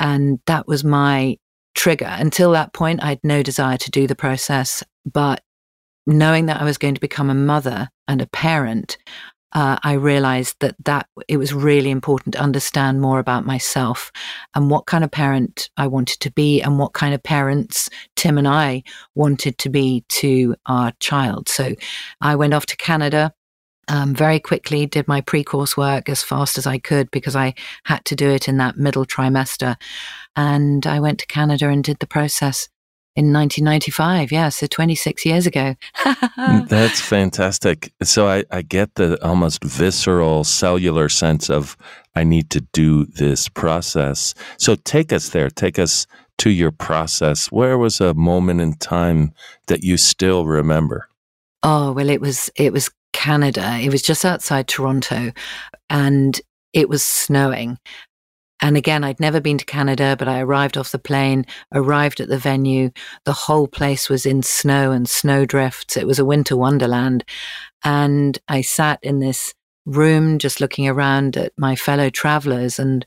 And 0.00 0.40
that 0.46 0.66
was 0.66 0.82
my 0.82 1.36
trigger. 1.74 2.08
Until 2.08 2.52
that 2.52 2.72
point, 2.72 3.02
I 3.02 3.10
had 3.10 3.20
no 3.22 3.42
desire 3.42 3.78
to 3.78 3.90
do 3.90 4.06
the 4.06 4.16
process. 4.16 4.82
But 5.10 5.42
knowing 6.06 6.46
that 6.46 6.60
I 6.60 6.64
was 6.64 6.78
going 6.78 6.94
to 6.94 7.00
become 7.00 7.30
a 7.30 7.34
mother 7.34 7.88
and 8.08 8.20
a 8.20 8.26
parent, 8.26 8.98
uh, 9.52 9.76
I 9.82 9.94
realized 9.94 10.56
that 10.60 10.76
that 10.84 11.06
it 11.28 11.36
was 11.36 11.52
really 11.52 11.90
important 11.90 12.34
to 12.34 12.40
understand 12.40 13.00
more 13.00 13.18
about 13.18 13.44
myself 13.44 14.10
and 14.54 14.70
what 14.70 14.86
kind 14.86 15.04
of 15.04 15.10
parent 15.10 15.70
I 15.76 15.86
wanted 15.86 16.20
to 16.20 16.30
be 16.30 16.62
and 16.62 16.78
what 16.78 16.94
kind 16.94 17.14
of 17.14 17.22
parents 17.22 17.90
Tim 18.16 18.38
and 18.38 18.48
I 18.48 18.82
wanted 19.14 19.58
to 19.58 19.68
be 19.68 20.04
to 20.08 20.56
our 20.66 20.92
child. 21.00 21.48
So 21.48 21.74
I 22.20 22.36
went 22.36 22.54
off 22.54 22.66
to 22.66 22.76
Canada. 22.76 23.32
Um, 23.88 24.14
very 24.14 24.38
quickly 24.38 24.86
did 24.86 25.08
my 25.08 25.20
pre-course 25.20 25.76
work 25.76 26.08
as 26.08 26.22
fast 26.22 26.56
as 26.56 26.68
I 26.68 26.78
could 26.78 27.10
because 27.10 27.34
I 27.34 27.54
had 27.84 28.04
to 28.06 28.16
do 28.16 28.30
it 28.30 28.48
in 28.48 28.56
that 28.58 28.76
middle 28.76 29.04
trimester. 29.04 29.74
And 30.36 30.86
I 30.86 31.00
went 31.00 31.18
to 31.18 31.26
Canada 31.26 31.68
and 31.68 31.82
did 31.82 31.98
the 31.98 32.06
process 32.06 32.68
in 33.14 33.32
1995. 33.32 34.32
Yeah, 34.32 34.48
so 34.48 34.66
26 34.66 35.26
years 35.26 35.46
ago. 35.46 35.74
Mm, 35.98 36.68
that's 36.68 37.00
fantastic. 37.00 37.92
So 38.02 38.28
I, 38.28 38.44
I 38.50 38.62
get 38.62 38.94
the 38.94 39.22
almost 39.24 39.62
visceral 39.62 40.44
cellular 40.44 41.08
sense 41.08 41.50
of 41.50 41.76
I 42.14 42.24
need 42.24 42.50
to 42.50 42.60
do 42.72 43.04
this 43.06 43.48
process. 43.48 44.34
So 44.56 44.76
take 44.76 45.12
us 45.12 45.30
there. 45.30 45.50
Take 45.50 45.78
us 45.78 46.06
to 46.38 46.50
your 46.50 46.72
process. 46.72 47.52
Where 47.52 47.76
was 47.76 48.00
a 48.00 48.14
moment 48.14 48.60
in 48.60 48.74
time 48.74 49.32
that 49.66 49.84
you 49.84 49.96
still 49.96 50.46
remember? 50.46 51.08
Oh, 51.62 51.92
well, 51.92 52.08
it 52.08 52.20
was, 52.20 52.50
it 52.56 52.72
was 52.72 52.90
Canada. 53.12 53.78
It 53.80 53.90
was 53.90 54.02
just 54.02 54.24
outside 54.24 54.68
Toronto 54.68 55.32
and 55.90 56.40
it 56.72 56.88
was 56.88 57.02
snowing. 57.02 57.78
And 58.62 58.76
again, 58.76 59.02
I'd 59.02 59.18
never 59.18 59.40
been 59.40 59.58
to 59.58 59.64
Canada, 59.64 60.14
but 60.16 60.28
I 60.28 60.40
arrived 60.40 60.78
off 60.78 60.92
the 60.92 60.98
plane, 60.98 61.44
arrived 61.74 62.20
at 62.20 62.28
the 62.28 62.38
venue. 62.38 62.90
The 63.24 63.32
whole 63.32 63.66
place 63.66 64.08
was 64.08 64.24
in 64.24 64.44
snow 64.44 64.92
and 64.92 65.08
snowdrifts. 65.08 65.96
It 65.96 66.06
was 66.06 66.20
a 66.20 66.24
winter 66.24 66.56
wonderland. 66.56 67.24
And 67.82 68.38
I 68.46 68.60
sat 68.60 69.00
in 69.02 69.18
this 69.18 69.52
room 69.84 70.38
just 70.38 70.60
looking 70.60 70.86
around 70.86 71.36
at 71.36 71.52
my 71.58 71.74
fellow 71.74 72.08
travelers 72.08 72.78
and 72.78 73.04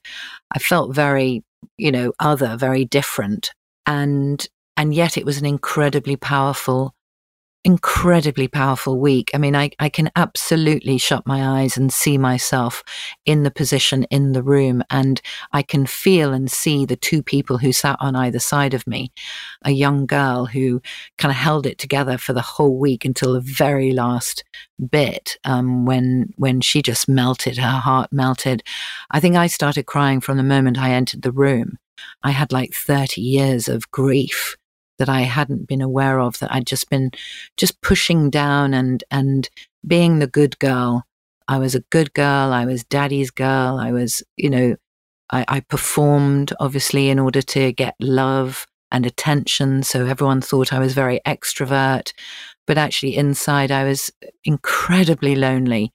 I 0.52 0.60
felt 0.60 0.94
very, 0.94 1.46
you 1.78 1.90
know, 1.90 2.12
other, 2.20 2.58
very 2.58 2.84
different. 2.84 3.52
And, 3.86 4.46
and 4.76 4.94
yet 4.94 5.18
it 5.18 5.26
was 5.26 5.38
an 5.38 5.46
incredibly 5.46 6.18
powerful 6.18 6.94
incredibly 7.66 8.48
powerful 8.48 9.00
week. 9.00 9.32
I 9.34 9.40
mean, 9.40 9.56
I, 9.56 9.72
I 9.80 9.90
can 9.90 10.12
absolutely 10.16 11.00
shut 11.00 11.26
my 11.26 11.62
eyes 11.62 11.76
and 11.76 11.92
see 11.92 12.16
myself 12.16 12.84
in 13.26 13.42
the 13.42 13.50
position 13.50 14.04
in 14.12 14.34
the 14.34 14.44
room, 14.44 14.84
and 14.92 15.20
I 15.52 15.64
can 15.64 15.88
feel 15.88 16.32
and 16.32 16.50
see 16.50 16.86
the 16.86 16.96
two 16.96 17.24
people 17.24 17.58
who 17.58 17.74
sat 17.74 17.98
on 18.00 18.16
either 18.16 18.38
side 18.38 18.76
of 18.76 18.86
me. 18.86 19.12
A 19.64 19.72
young 19.72 20.06
girl 20.06 20.46
who 20.46 20.80
kind 21.18 21.32
of 21.32 21.38
held 21.38 21.66
it 21.66 21.80
together 21.80 22.20
for 22.20 22.34
the 22.34 22.42
whole 22.42 22.78
week 22.78 23.04
until 23.04 23.34
the 23.34 23.42
very 23.42 23.92
last 23.92 24.44
bit, 24.92 25.38
um, 25.44 25.86
when 25.86 26.34
when 26.38 26.62
she 26.62 26.84
just 26.84 27.10
melted, 27.10 27.58
her 27.58 27.80
heart 27.80 28.14
melted. 28.14 28.62
I 29.10 29.20
think 29.20 29.36
I 29.36 29.48
started 29.48 29.88
crying 29.88 30.22
from 30.22 30.38
the 30.38 30.44
moment 30.44 30.78
I 30.78 30.92
entered 30.92 31.24
the 31.24 31.32
room. 31.32 31.80
I 32.22 32.30
had 32.32 32.52
like 32.52 32.74
30 32.76 33.22
years 33.22 33.68
of 33.68 33.90
grief 33.90 34.56
that 35.00 35.10
I 35.10 35.22
hadn't 35.22 35.68
been 35.68 35.82
aware 35.82 36.20
of 36.20 36.40
that 36.40 36.54
I'd 36.54 36.68
just 36.68 36.90
been 36.90 37.12
just 37.58 37.82
pushing 37.82 38.30
down 38.30 38.74
and 38.74 39.04
and 39.12 39.50
being 39.86 40.20
the 40.20 40.28
good 40.28 40.58
girl. 40.60 41.04
I 41.48 41.60
was 41.60 41.76
a 41.76 41.82
good 41.92 42.14
girl. 42.14 42.52
I 42.54 42.66
was 42.66 42.84
daddy's 42.84 43.30
girl. 43.30 43.78
I 43.78 43.92
was, 43.92 44.24
you 44.36 44.50
know, 44.50 44.76
I, 45.32 45.46
I 45.48 45.60
performed 45.60 46.54
obviously 46.60 47.10
in 47.10 47.20
order 47.20 47.42
to 47.42 47.72
get 47.72 47.96
love 48.00 48.66
and 48.92 49.06
attention. 49.06 49.84
So 49.84 50.06
everyone 50.06 50.42
thought 50.42 50.74
I 50.74 50.80
was 50.80 50.94
very 50.94 51.20
extrovert, 51.26 52.14
but 52.66 52.78
actually 52.78 53.16
inside 53.16 53.72
I 53.72 53.84
was 53.84 54.12
incredibly 54.44 55.36
lonely. 55.36 55.92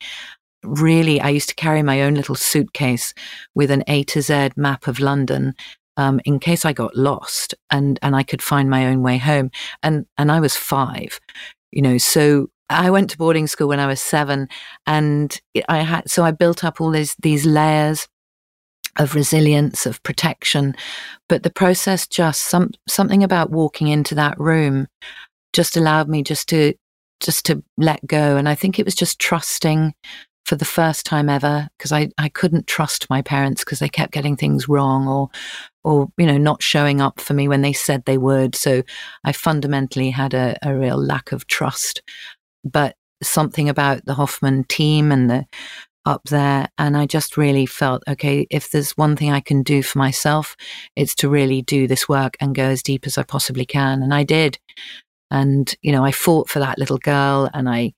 Really, 0.62 1.20
I 1.20 1.30
used 1.30 1.48
to 1.48 1.54
carry 1.54 1.82
my 1.82 2.02
own 2.02 2.14
little 2.14 2.34
suitcase 2.34 3.14
with 3.54 3.70
an 3.70 3.82
A 3.88 4.04
to 4.04 4.20
Z 4.20 4.50
map 4.56 4.86
of 4.86 5.00
London 5.00 5.54
um, 6.00 6.18
in 6.24 6.38
case 6.38 6.64
I 6.64 6.72
got 6.72 6.96
lost 6.96 7.54
and 7.70 7.98
and 8.00 8.16
I 8.16 8.22
could 8.22 8.42
find 8.42 8.70
my 8.70 8.86
own 8.86 9.02
way 9.02 9.18
home. 9.18 9.50
And 9.82 10.06
and 10.16 10.32
I 10.32 10.40
was 10.40 10.56
five, 10.56 11.20
you 11.72 11.82
know, 11.82 11.98
so 11.98 12.48
I 12.70 12.90
went 12.90 13.10
to 13.10 13.18
boarding 13.18 13.46
school 13.46 13.68
when 13.68 13.80
I 13.80 13.86
was 13.86 14.00
seven, 14.00 14.48
and 14.86 15.38
I 15.68 15.78
had 15.78 16.08
so 16.08 16.24
I 16.24 16.30
built 16.30 16.64
up 16.64 16.80
all 16.80 16.90
these 16.90 17.14
these 17.20 17.44
layers 17.44 18.08
of 18.98 19.14
resilience, 19.14 19.84
of 19.84 20.02
protection. 20.02 20.74
But 21.28 21.42
the 21.42 21.50
process 21.50 22.06
just 22.06 22.42
some 22.42 22.70
something 22.88 23.22
about 23.22 23.50
walking 23.50 23.88
into 23.88 24.14
that 24.14 24.40
room 24.40 24.86
just 25.52 25.76
allowed 25.76 26.08
me 26.08 26.22
just 26.22 26.48
to 26.48 26.72
just 27.20 27.44
to 27.46 27.62
let 27.76 28.06
go. 28.06 28.38
And 28.38 28.48
I 28.48 28.54
think 28.54 28.78
it 28.78 28.86
was 28.86 28.94
just 28.94 29.18
trusting 29.18 29.92
for 30.46 30.56
the 30.56 30.64
first 30.64 31.06
time 31.06 31.28
ever 31.28 31.68
because 31.76 31.92
I, 31.92 32.08
I 32.18 32.28
couldn't 32.28 32.66
trust 32.66 33.08
my 33.10 33.22
parents 33.22 33.62
because 33.62 33.78
they 33.78 33.88
kept 33.88 34.12
getting 34.12 34.36
things 34.36 34.68
wrong 34.68 35.06
or 35.06 35.28
or 35.84 36.08
you 36.16 36.26
know 36.26 36.38
not 36.38 36.62
showing 36.62 37.00
up 37.00 37.20
for 37.20 37.34
me 37.34 37.48
when 37.48 37.62
they 37.62 37.72
said 37.72 38.04
they 38.04 38.18
would. 38.18 38.54
So 38.54 38.82
I 39.24 39.32
fundamentally 39.32 40.10
had 40.10 40.34
a, 40.34 40.56
a 40.62 40.74
real 40.74 40.98
lack 40.98 41.32
of 41.32 41.46
trust. 41.46 42.02
But 42.64 42.96
something 43.22 43.68
about 43.68 44.04
the 44.06 44.14
Hoffman 44.14 44.64
team 44.64 45.12
and 45.12 45.30
the 45.30 45.46
up 46.06 46.24
there 46.24 46.66
and 46.78 46.96
I 46.96 47.04
just 47.04 47.36
really 47.36 47.66
felt 47.66 48.02
okay 48.08 48.46
if 48.50 48.70
there's 48.70 48.92
one 48.92 49.16
thing 49.16 49.30
I 49.30 49.40
can 49.40 49.62
do 49.62 49.82
for 49.82 49.98
myself 49.98 50.56
it's 50.96 51.14
to 51.16 51.28
really 51.28 51.60
do 51.60 51.86
this 51.86 52.08
work 52.08 52.38
and 52.40 52.54
go 52.54 52.64
as 52.64 52.82
deep 52.82 53.06
as 53.06 53.18
I 53.18 53.22
possibly 53.22 53.66
can. 53.66 54.02
And 54.02 54.14
I 54.14 54.24
did. 54.24 54.58
And 55.30 55.72
you 55.82 55.92
know 55.92 56.04
I 56.04 56.12
fought 56.12 56.48
for 56.48 56.58
that 56.58 56.78
little 56.78 56.98
girl 56.98 57.50
and 57.52 57.68
I 57.68 57.92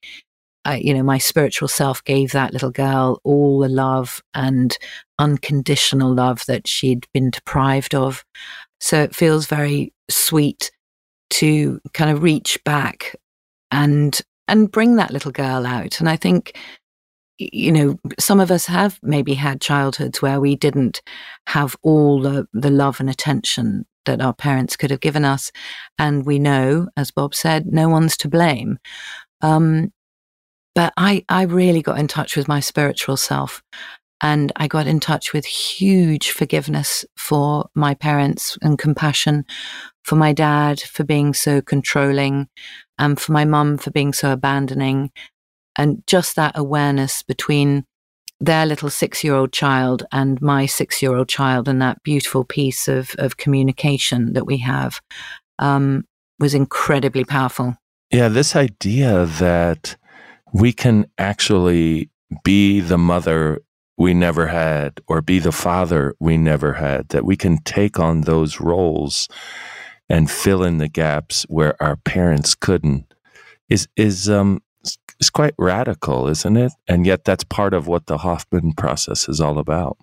I, 0.64 0.76
you 0.76 0.94
know, 0.94 1.02
my 1.02 1.18
spiritual 1.18 1.68
self 1.68 2.04
gave 2.04 2.32
that 2.32 2.52
little 2.52 2.70
girl 2.70 3.20
all 3.24 3.60
the 3.60 3.68
love 3.68 4.22
and 4.34 4.76
unconditional 5.18 6.14
love 6.14 6.44
that 6.46 6.68
she'd 6.68 7.06
been 7.12 7.30
deprived 7.30 7.94
of. 7.94 8.24
So 8.80 9.02
it 9.02 9.14
feels 9.14 9.46
very 9.46 9.92
sweet 10.10 10.70
to 11.30 11.80
kind 11.94 12.10
of 12.10 12.22
reach 12.22 12.62
back 12.64 13.16
and 13.70 14.20
and 14.48 14.70
bring 14.70 14.96
that 14.96 15.12
little 15.12 15.32
girl 15.32 15.64
out. 15.64 16.00
And 16.00 16.08
I 16.08 16.16
think, 16.16 16.58
you 17.38 17.72
know, 17.72 17.98
some 18.18 18.40
of 18.40 18.50
us 18.50 18.66
have 18.66 18.98
maybe 19.02 19.34
had 19.34 19.60
childhoods 19.60 20.20
where 20.20 20.40
we 20.40 20.56
didn't 20.56 21.00
have 21.46 21.76
all 21.82 22.20
the, 22.20 22.46
the 22.52 22.70
love 22.70 23.00
and 23.00 23.08
attention 23.08 23.86
that 24.04 24.20
our 24.20 24.34
parents 24.34 24.76
could 24.76 24.90
have 24.90 25.00
given 25.00 25.24
us. 25.24 25.52
And 25.98 26.26
we 26.26 26.38
know, 26.38 26.88
as 26.96 27.10
Bob 27.10 27.34
said, 27.34 27.66
no 27.66 27.88
one's 27.88 28.16
to 28.18 28.28
blame. 28.28 28.78
Um, 29.40 29.92
but 30.74 30.92
I, 30.96 31.24
I 31.28 31.42
really 31.42 31.82
got 31.82 31.98
in 31.98 32.08
touch 32.08 32.36
with 32.36 32.48
my 32.48 32.60
spiritual 32.60 33.16
self 33.16 33.62
and 34.22 34.52
I 34.54 34.68
got 34.68 34.86
in 34.86 35.00
touch 35.00 35.32
with 35.32 35.44
huge 35.44 36.30
forgiveness 36.30 37.04
for 37.16 37.68
my 37.74 37.94
parents 37.94 38.56
and 38.62 38.78
compassion 38.78 39.44
for 40.04 40.14
my 40.14 40.32
dad 40.32 40.80
for 40.80 41.04
being 41.04 41.34
so 41.34 41.60
controlling 41.60 42.48
and 42.98 43.20
for 43.20 43.32
my 43.32 43.44
mum 43.44 43.78
for 43.78 43.90
being 43.90 44.12
so 44.12 44.32
abandoning. 44.32 45.10
And 45.76 46.02
just 46.06 46.36
that 46.36 46.52
awareness 46.56 47.22
between 47.22 47.84
their 48.40 48.66
little 48.66 48.90
six 48.90 49.24
year 49.24 49.34
old 49.34 49.52
child 49.52 50.04
and 50.12 50.40
my 50.40 50.66
six 50.66 51.02
year 51.02 51.16
old 51.16 51.28
child 51.28 51.68
and 51.68 51.82
that 51.82 52.02
beautiful 52.02 52.44
piece 52.44 52.88
of, 52.88 53.14
of 53.18 53.36
communication 53.36 54.34
that 54.34 54.46
we 54.46 54.58
have 54.58 55.00
um, 55.58 56.04
was 56.38 56.54
incredibly 56.54 57.24
powerful. 57.24 57.76
Yeah, 58.12 58.28
this 58.28 58.54
idea 58.54 59.24
that 59.24 59.96
we 60.52 60.72
can 60.72 61.06
actually 61.18 62.10
be 62.44 62.80
the 62.80 62.98
mother 62.98 63.60
we 63.98 64.14
never 64.14 64.46
had 64.46 65.00
or 65.06 65.20
be 65.20 65.38
the 65.38 65.52
father 65.52 66.14
we 66.18 66.36
never 66.36 66.74
had, 66.74 67.08
that 67.10 67.24
we 67.24 67.36
can 67.36 67.58
take 67.58 67.98
on 67.98 68.22
those 68.22 68.60
roles 68.60 69.28
and 70.08 70.30
fill 70.30 70.62
in 70.62 70.78
the 70.78 70.88
gaps 70.88 71.44
where 71.48 71.80
our 71.82 71.96
parents 71.96 72.54
couldn't 72.54 73.12
is 73.68 73.88
is 73.96 74.28
um 74.28 74.60
is 75.20 75.30
quite 75.30 75.54
radical, 75.56 76.26
isn't 76.26 76.56
it? 76.56 76.72
And 76.88 77.06
yet 77.06 77.24
that's 77.24 77.44
part 77.44 77.74
of 77.74 77.86
what 77.86 78.06
the 78.06 78.18
Hoffman 78.18 78.72
process 78.72 79.28
is 79.28 79.40
all 79.40 79.58
about. 79.58 79.96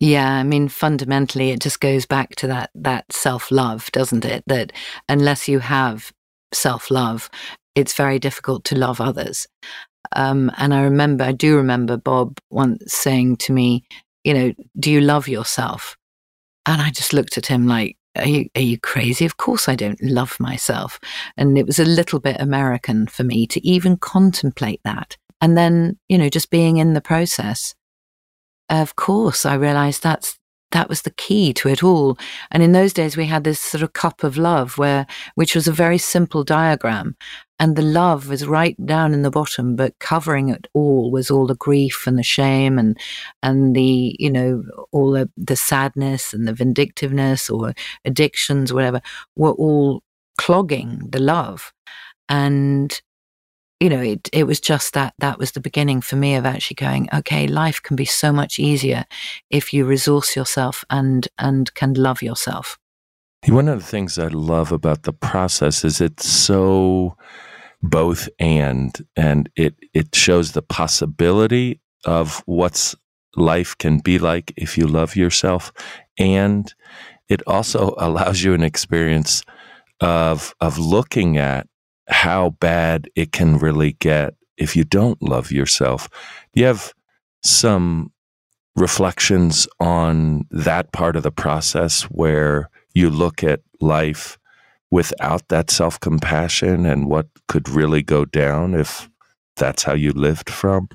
Yeah, 0.00 0.30
I 0.30 0.44
mean 0.44 0.68
fundamentally 0.68 1.50
it 1.50 1.60
just 1.60 1.80
goes 1.80 2.06
back 2.06 2.36
to 2.36 2.46
that 2.48 2.70
that 2.74 3.12
self-love, 3.12 3.90
doesn't 3.92 4.24
it? 4.24 4.44
That 4.46 4.72
unless 5.08 5.48
you 5.48 5.58
have 5.60 6.12
self-love 6.52 7.28
it's 7.78 7.94
very 7.94 8.18
difficult 8.18 8.64
to 8.64 8.76
love 8.76 9.00
others. 9.00 9.46
Um, 10.14 10.50
and 10.56 10.74
I 10.74 10.82
remember, 10.82 11.24
I 11.24 11.32
do 11.32 11.56
remember 11.56 11.96
Bob 11.96 12.38
once 12.50 12.92
saying 12.92 13.36
to 13.38 13.52
me, 13.52 13.84
you 14.24 14.34
know, 14.34 14.52
do 14.78 14.90
you 14.90 15.00
love 15.00 15.28
yourself? 15.28 15.96
And 16.66 16.82
I 16.82 16.90
just 16.90 17.12
looked 17.12 17.38
at 17.38 17.46
him 17.46 17.66
like, 17.66 17.96
are 18.16 18.26
you, 18.26 18.48
are 18.56 18.62
you 18.62 18.78
crazy? 18.78 19.24
Of 19.24 19.36
course 19.36 19.68
I 19.68 19.74
don't 19.74 20.02
love 20.02 20.38
myself. 20.40 20.98
And 21.36 21.56
it 21.56 21.66
was 21.66 21.78
a 21.78 21.84
little 21.84 22.20
bit 22.20 22.40
American 22.40 23.06
for 23.06 23.24
me 23.24 23.46
to 23.48 23.66
even 23.66 23.96
contemplate 23.96 24.80
that. 24.84 25.16
And 25.40 25.56
then, 25.56 25.98
you 26.08 26.18
know, 26.18 26.28
just 26.28 26.50
being 26.50 26.78
in 26.78 26.94
the 26.94 27.00
process, 27.00 27.74
of 28.68 28.96
course, 28.96 29.46
I 29.46 29.54
realized 29.54 30.02
that's 30.02 30.37
that 30.72 30.88
was 30.88 31.02
the 31.02 31.10
key 31.10 31.52
to 31.54 31.68
it 31.68 31.82
all. 31.82 32.18
And 32.50 32.62
in 32.62 32.72
those 32.72 32.92
days, 32.92 33.16
we 33.16 33.26
had 33.26 33.44
this 33.44 33.60
sort 33.60 33.82
of 33.82 33.92
cup 33.92 34.22
of 34.22 34.36
love, 34.36 34.78
where 34.78 35.06
which 35.34 35.54
was 35.54 35.66
a 35.66 35.72
very 35.72 35.98
simple 35.98 36.44
diagram, 36.44 37.16
and 37.58 37.74
the 37.74 37.82
love 37.82 38.28
was 38.28 38.46
right 38.46 38.76
down 38.86 39.14
in 39.14 39.22
the 39.22 39.30
bottom, 39.30 39.76
but 39.76 39.98
covering 39.98 40.48
it 40.48 40.66
all 40.74 41.10
was 41.10 41.30
all 41.30 41.46
the 41.46 41.56
grief 41.56 42.06
and 42.06 42.18
the 42.18 42.22
shame 42.22 42.78
and 42.78 42.98
and 43.42 43.74
the 43.74 44.16
you 44.18 44.30
know 44.30 44.62
all 44.92 45.12
the, 45.12 45.30
the 45.36 45.56
sadness 45.56 46.32
and 46.32 46.46
the 46.46 46.54
vindictiveness 46.54 47.50
or 47.50 47.74
addictions, 48.04 48.72
whatever, 48.72 49.00
were 49.36 49.52
all 49.52 50.02
clogging 50.38 51.08
the 51.10 51.20
love, 51.20 51.72
and 52.28 53.00
you 53.80 53.88
know, 53.88 54.00
it, 54.00 54.28
it 54.32 54.44
was 54.44 54.60
just 54.60 54.94
that, 54.94 55.14
that 55.18 55.38
was 55.38 55.52
the 55.52 55.60
beginning 55.60 56.00
for 56.00 56.16
me 56.16 56.34
of 56.34 56.44
actually 56.44 56.74
going, 56.74 57.08
okay, 57.14 57.46
life 57.46 57.80
can 57.80 57.94
be 57.94 58.04
so 58.04 58.32
much 58.32 58.58
easier 58.58 59.04
if 59.50 59.72
you 59.72 59.84
resource 59.84 60.34
yourself 60.34 60.84
and, 60.90 61.28
and 61.38 61.72
can 61.74 61.94
love 61.94 62.20
yourself. 62.20 62.78
One 63.46 63.68
of 63.68 63.78
the 63.78 63.86
things 63.86 64.18
I 64.18 64.26
love 64.28 64.72
about 64.72 65.04
the 65.04 65.12
process 65.12 65.84
is 65.84 66.00
it's 66.00 66.28
so 66.28 67.16
both 67.80 68.28
and, 68.40 68.98
and 69.14 69.48
it, 69.54 69.76
it 69.94 70.12
shows 70.14 70.52
the 70.52 70.62
possibility 70.62 71.80
of 72.04 72.42
what's 72.46 72.96
life 73.36 73.78
can 73.78 74.00
be 74.00 74.18
like 74.18 74.52
if 74.56 74.76
you 74.76 74.88
love 74.88 75.14
yourself. 75.14 75.72
And 76.18 76.72
it 77.28 77.42
also 77.46 77.94
allows 77.98 78.42
you 78.42 78.54
an 78.54 78.64
experience 78.64 79.44
of, 80.00 80.52
of 80.60 80.78
looking 80.78 81.38
at 81.38 81.68
how 82.08 82.50
bad 82.60 83.08
it 83.14 83.32
can 83.32 83.58
really 83.58 83.92
get 83.92 84.34
if 84.56 84.74
you 84.74 84.84
don't 84.84 85.22
love 85.22 85.52
yourself. 85.52 86.08
Do 86.52 86.60
you 86.60 86.66
have 86.66 86.92
some 87.42 88.12
reflections 88.76 89.66
on 89.80 90.46
that 90.50 90.92
part 90.92 91.16
of 91.16 91.22
the 91.22 91.30
process 91.30 92.02
where 92.04 92.70
you 92.94 93.10
look 93.10 93.42
at 93.42 93.60
life 93.80 94.38
without 94.90 95.48
that 95.48 95.70
self 95.70 96.00
compassion 96.00 96.86
and 96.86 97.06
what 97.06 97.26
could 97.46 97.68
really 97.68 98.02
go 98.02 98.24
down 98.24 98.74
if 98.74 99.08
that's 99.56 99.82
how 99.82 99.94
you 99.94 100.12
lived 100.12 100.50
from? 100.50 100.88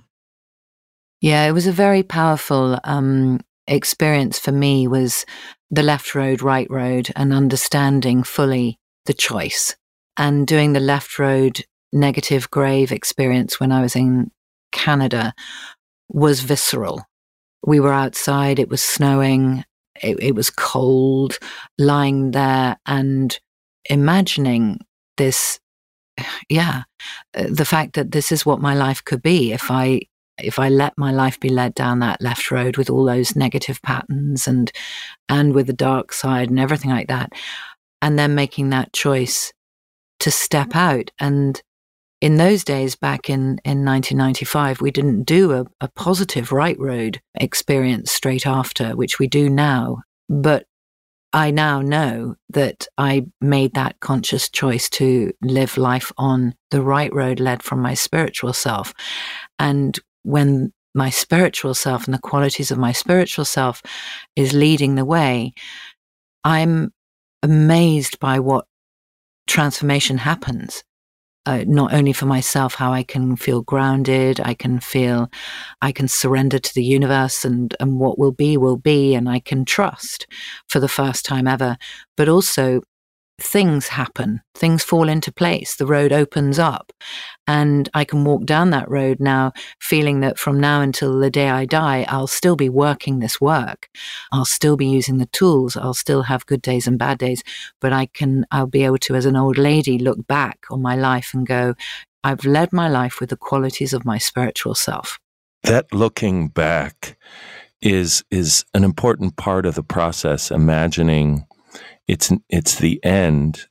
Yeah, 1.22 1.46
it 1.46 1.52
was 1.52 1.68
a 1.68 1.72
very 1.72 2.04
powerful 2.04 2.80
um, 2.84 3.40
experience 3.68 4.40
for 4.40 4.52
me 4.52 4.88
was 4.88 5.26
the 5.72 5.84
left 5.84 6.16
road, 6.16 6.42
right 6.42 6.70
road, 6.70 7.10
and 7.16 7.32
understanding 7.32 8.24
fully 8.24 8.78
the 9.06 9.14
choice 9.14 9.76
and 10.18 10.48
doing 10.48 10.74
the 10.74 10.80
left 10.80 11.20
road 11.20 11.66
negative 11.92 12.50
grave 12.50 12.92
experience 12.92 13.60
when 13.60 13.72
I 13.72 13.82
was 13.82 13.96
in 13.96 14.32
Canada 14.72 15.34
was 16.10 16.42
visceral. 16.42 17.06
We 17.66 17.80
were 17.80 17.94
outside, 17.94 18.60
it 18.60 18.70
was 18.70 18.82
snowing, 18.82 19.64
it, 20.02 20.18
it 20.20 20.36
was 20.36 20.50
cold, 20.50 21.38
lying 21.78 22.32
there 22.32 22.78
and 22.86 23.40
imagining 23.90 24.80
this 25.18 25.60
yeah 26.50 26.84
the 27.34 27.66
fact 27.66 27.94
that 27.94 28.12
this 28.12 28.32
is 28.32 28.46
what 28.46 28.62
my 28.62 28.76
life 28.76 29.04
could 29.04 29.22
be 29.22 29.52
if 29.52 29.70
i 29.72 30.00
if 30.38 30.60
i 30.60 30.70
let 30.70 30.94
my 30.98 31.12
life 31.12 31.40
be 31.40 31.50
led 31.50 31.74
down 31.74 32.00
that 32.00 32.22
left 32.22 32.52
road 32.52 32.78
with 32.78 32.90
all 32.90 33.04
those 33.04 33.36
negative 33.36 33.82
patterns 33.82 34.48
and 34.48 34.72
and 35.28 35.54
with 35.54 35.68
the 35.68 35.74
dark 35.74 36.14
side 36.14 36.50
and 36.50 36.60
everything 36.60 36.92
like 36.92 37.08
that 37.08 37.32
and 38.02 38.18
then 38.18 38.36
making 38.36 38.70
that 38.70 38.94
choice 38.94 39.52
to 40.20 40.32
step 40.32 40.70
mm-hmm. 40.70 40.78
out. 40.78 41.12
And 41.20 41.62
in 42.22 42.38
those 42.38 42.64
days, 42.64 42.96
back 42.96 43.30
in, 43.30 43.60
in 43.66 43.84
1995, 43.84 44.80
we 44.80 44.92
didn't 44.92 45.24
do 45.24 45.52
a, 45.52 45.66
a 45.82 45.90
positive 45.90 46.52
right 46.52 46.80
road 46.80 47.20
experience 47.36 48.12
straight 48.12 48.48
after, 48.48 48.96
which 48.96 49.20
we 49.20 49.28
do 49.28 49.50
now. 49.50 50.04
But 50.30 50.66
I 51.34 51.50
now 51.50 51.82
know 51.82 52.36
that 52.50 52.88
I 52.98 53.26
made 53.42 53.74
that 53.74 54.00
conscious 54.00 54.50
choice 54.50 54.88
to 54.92 55.34
live 55.42 55.78
life 55.78 56.12
on 56.18 56.54
the 56.70 56.82
right 56.82 57.14
road 57.14 57.40
led 57.40 57.64
from 57.64 57.82
my 57.82 57.96
spiritual 57.96 58.54
self. 58.54 58.94
And 59.58 60.00
when 60.22 60.72
my 60.94 61.10
spiritual 61.10 61.74
self 61.74 62.06
and 62.06 62.14
the 62.14 62.20
qualities 62.20 62.70
of 62.70 62.78
my 62.78 62.92
spiritual 62.92 63.46
self 63.46 63.82
is 64.36 64.54
leading 64.54 64.94
the 64.94 65.06
way, 65.06 65.54
I'm 66.44 66.94
amazed 67.42 68.20
by 68.20 68.40
what 68.40 68.66
transformation 69.48 70.18
happens. 70.18 70.84
Uh, 71.46 71.66
not 71.68 71.94
only 71.94 72.14
for 72.14 72.26
myself, 72.26 72.76
how 72.76 72.94
I 72.94 73.04
can 73.04 73.36
feel 73.36 73.62
grounded, 73.62 74.40
I 74.40 74.54
can 74.54 74.80
feel, 74.80 75.30
I 75.82 75.92
can 75.92 76.08
surrender 76.08 76.58
to 76.58 76.74
the 76.74 76.84
universe 76.84 77.44
and, 77.44 77.76
and 77.82 78.00
what 78.00 78.18
will 78.18 78.32
be, 78.32 78.56
will 78.56 78.78
be, 78.78 79.14
and 79.14 79.28
I 79.28 79.40
can 79.40 79.66
trust 79.66 80.26
for 80.70 80.80
the 80.80 80.88
first 80.88 81.26
time 81.26 81.46
ever, 81.46 81.78
but 82.16 82.30
also 82.30 82.82
things 83.44 83.90
happen, 83.90 84.42
things 84.56 84.84
fall 84.84 85.10
into 85.10 85.32
place, 85.32 85.76
the 85.76 85.86
road 85.86 86.12
opens 86.12 86.58
up. 86.58 86.94
And 87.46 87.90
I 87.94 88.06
can 88.06 88.24
walk 88.24 88.46
down 88.46 88.70
that 88.70 88.90
road 88.90 89.20
now, 89.20 89.52
feeling 89.80 90.22
that 90.22 90.40
from 90.40 90.60
now 90.60 90.82
until 90.82 91.20
the 91.20 91.30
day 91.30 91.50
I 91.50 91.66
die, 91.66 92.06
I'll 92.08 92.28
still 92.28 92.56
be 92.56 92.70
working 92.70 93.20
this 93.20 93.42
work. 93.42 93.90
I'll 94.32 94.46
still 94.46 94.78
be 94.78 94.88
using 94.88 95.18
the 95.18 95.28
tools. 95.28 95.76
I'll 95.76 95.94
still 95.94 96.24
have 96.24 96.46
good 96.46 96.62
days 96.62 96.88
and 96.88 96.98
bad 96.98 97.18
days. 97.18 97.44
But 97.82 97.94
I 97.94 98.06
can, 98.08 98.46
I'll 98.50 98.68
be 98.68 98.84
able 98.84 99.00
to, 99.00 99.16
as 99.16 99.26
an 99.26 99.36
old 99.36 99.58
lady, 99.58 99.98
look 99.98 100.26
back 100.26 100.60
on 100.72 100.82
my 100.82 100.96
life 100.96 101.32
and 101.34 101.46
go, 101.46 101.76
I've 102.24 102.46
led 102.46 102.72
my 102.72 102.88
life 102.88 103.20
with 103.20 103.30
the 103.30 103.38
qualities 103.38 103.94
of 103.94 104.06
my 104.06 104.18
spiritual 104.18 104.76
self. 104.76 105.20
That 105.64 105.94
looking 105.94 106.48
back 106.48 107.18
is 107.82 108.24
is 108.32 108.64
an 108.74 108.86
important 108.86 109.36
part 109.36 109.66
of 109.66 109.76
the 109.76 109.84
process 109.84 110.50
imagining 110.50 111.46
it's 112.08 112.32
it's 112.50 112.76
the 112.76 113.04
end 113.04 113.68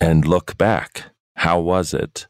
and 0.00 0.26
look 0.26 0.56
back. 0.56 1.04
How 1.36 1.60
was 1.60 1.94
it? 1.94 2.26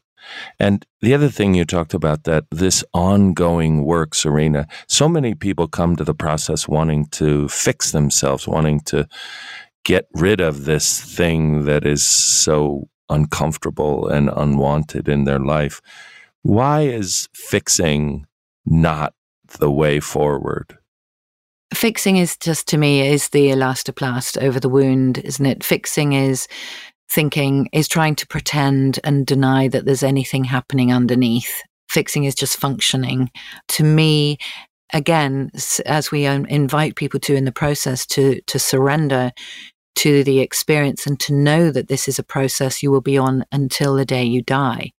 And 0.59 0.85
the 1.01 1.13
other 1.13 1.29
thing 1.29 1.53
you 1.53 1.65
talked 1.65 1.93
about 1.93 2.23
that 2.23 2.45
this 2.49 2.83
ongoing 2.93 3.83
work 3.83 4.15
serena 4.15 4.67
so 4.87 5.09
many 5.09 5.35
people 5.35 5.67
come 5.67 5.97
to 5.97 6.03
the 6.05 6.13
process 6.13 6.67
wanting 6.67 7.07
to 7.07 7.49
fix 7.49 7.91
themselves 7.91 8.47
wanting 8.47 8.79
to 8.81 9.07
get 9.83 10.07
rid 10.13 10.39
of 10.39 10.63
this 10.63 11.01
thing 11.01 11.65
that 11.65 11.85
is 11.85 12.05
so 12.05 12.87
uncomfortable 13.09 14.07
and 14.07 14.29
unwanted 14.33 15.09
in 15.09 15.25
their 15.25 15.39
life. 15.39 15.81
Why 16.41 16.81
is 16.81 17.27
fixing 17.33 18.25
not 18.65 19.13
the 19.59 19.69
way 19.69 19.99
forward 19.99 20.77
fixing 21.73 22.17
is 22.17 22.37
just 22.37 22.67
to 22.69 22.77
me 22.77 23.07
is 23.07 23.29
the 23.29 23.49
elastoplast 23.49 24.41
over 24.41 24.59
the 24.59 24.69
wound, 24.69 25.19
isn't 25.19 25.45
it? 25.45 25.63
Fixing 25.63 26.13
is 26.13 26.47
thinking, 27.09 27.69
is 27.73 27.87
trying 27.87 28.15
to 28.15 28.27
pretend 28.27 28.99
and 29.03 29.25
deny 29.25 29.67
that 29.67 29.85
there's 29.85 30.03
anything 30.03 30.43
happening 30.43 30.91
underneath. 30.91 31.61
Fixing 31.89 32.23
is 32.23 32.35
just 32.35 32.57
functioning. 32.57 33.29
To 33.69 33.83
me, 33.83 34.37
again, 34.93 35.51
as 35.85 36.11
we 36.11 36.25
invite 36.25 36.95
people 36.95 37.19
to 37.21 37.35
in 37.35 37.45
the 37.45 37.51
process 37.51 38.05
to 38.07 38.41
to 38.41 38.59
surrender 38.59 39.31
to 39.95 40.23
the 40.23 40.39
experience 40.39 41.05
and 41.05 41.19
to 41.19 41.33
know 41.33 41.69
that 41.69 41.87
this 41.87 42.07
is 42.07 42.17
a 42.17 42.23
process 42.23 42.81
you 42.81 42.89
will 42.89 43.01
be 43.01 43.17
on 43.17 43.45
until 43.51 43.95
the 43.95 44.05
day 44.05 44.23
you 44.23 44.41
die. 44.41 44.91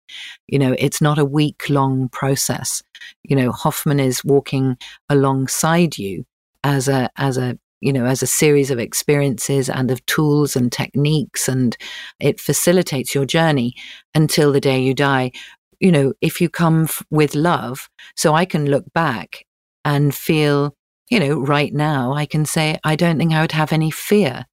You 0.47 0.59
know, 0.59 0.75
it's 0.77 1.01
not 1.01 1.17
a 1.17 1.25
week 1.25 1.67
long 1.67 2.09
process. 2.09 2.83
You 3.23 3.35
know, 3.35 3.51
Hoffman 3.51 3.99
is 3.99 4.23
walking 4.23 4.77
alongside 5.09 5.97
you 5.97 6.25
as 6.63 6.87
a 6.87 7.09
as 7.17 7.37
a 7.37 7.57
you 7.81 7.91
know 7.91 8.05
as 8.05 8.23
a 8.23 8.27
series 8.27 8.71
of 8.71 8.79
experiences 8.79 9.69
and 9.69 9.91
of 9.91 10.05
tools 10.05 10.55
and 10.55 10.71
techniques 10.71 11.47
and 11.47 11.77
it 12.19 12.39
facilitates 12.39 13.13
your 13.13 13.25
journey 13.25 13.73
until 14.15 14.51
the 14.51 14.61
day 14.61 14.81
you 14.81 14.93
die. 14.93 15.31
You 15.79 15.91
know 15.91 16.13
if 16.21 16.39
you 16.39 16.49
come 16.49 16.83
f- 16.85 17.03
with 17.09 17.35
love 17.35 17.89
so 18.15 18.33
i 18.33 18.45
can 18.45 18.67
look 18.67 18.85
back 18.93 19.45
and 19.83 20.15
feel 20.15 20.75
you 21.09 21.19
know 21.19 21.41
right 21.41 21.73
now 21.73 22.13
i 22.13 22.25
can 22.25 22.45
say 22.45 22.79
i 22.85 22.95
don't 22.95 23.17
think 23.17 23.33
i 23.33 23.41
would 23.41 23.51
have 23.51 23.73
any 23.73 23.91
fear 23.91 24.45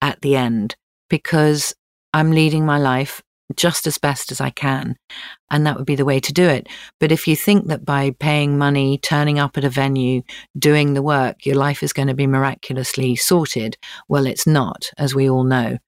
at 0.00 0.20
the 0.22 0.34
end 0.34 0.74
because 1.08 1.72
i'm 2.12 2.32
leading 2.32 2.66
my 2.66 2.78
life 2.78 3.22
just 3.56 3.86
as 3.86 3.98
best 3.98 4.32
as 4.32 4.40
I 4.40 4.50
can. 4.50 4.96
And 5.50 5.66
that 5.66 5.76
would 5.76 5.86
be 5.86 5.96
the 5.96 6.04
way 6.04 6.20
to 6.20 6.32
do 6.32 6.48
it. 6.48 6.68
But 6.98 7.12
if 7.12 7.28
you 7.28 7.36
think 7.36 7.68
that 7.68 7.84
by 7.84 8.14
paying 8.18 8.56
money, 8.56 8.98
turning 8.98 9.38
up 9.38 9.58
at 9.58 9.64
a 9.64 9.68
venue, 9.68 10.22
doing 10.58 10.94
the 10.94 11.02
work, 11.02 11.44
your 11.44 11.56
life 11.56 11.82
is 11.82 11.92
going 11.92 12.08
to 12.08 12.14
be 12.14 12.26
miraculously 12.26 13.16
sorted, 13.16 13.76
well, 14.08 14.26
it's 14.26 14.46
not, 14.46 14.90
as 14.98 15.14
we 15.14 15.28
all 15.28 15.44
know. 15.44 15.78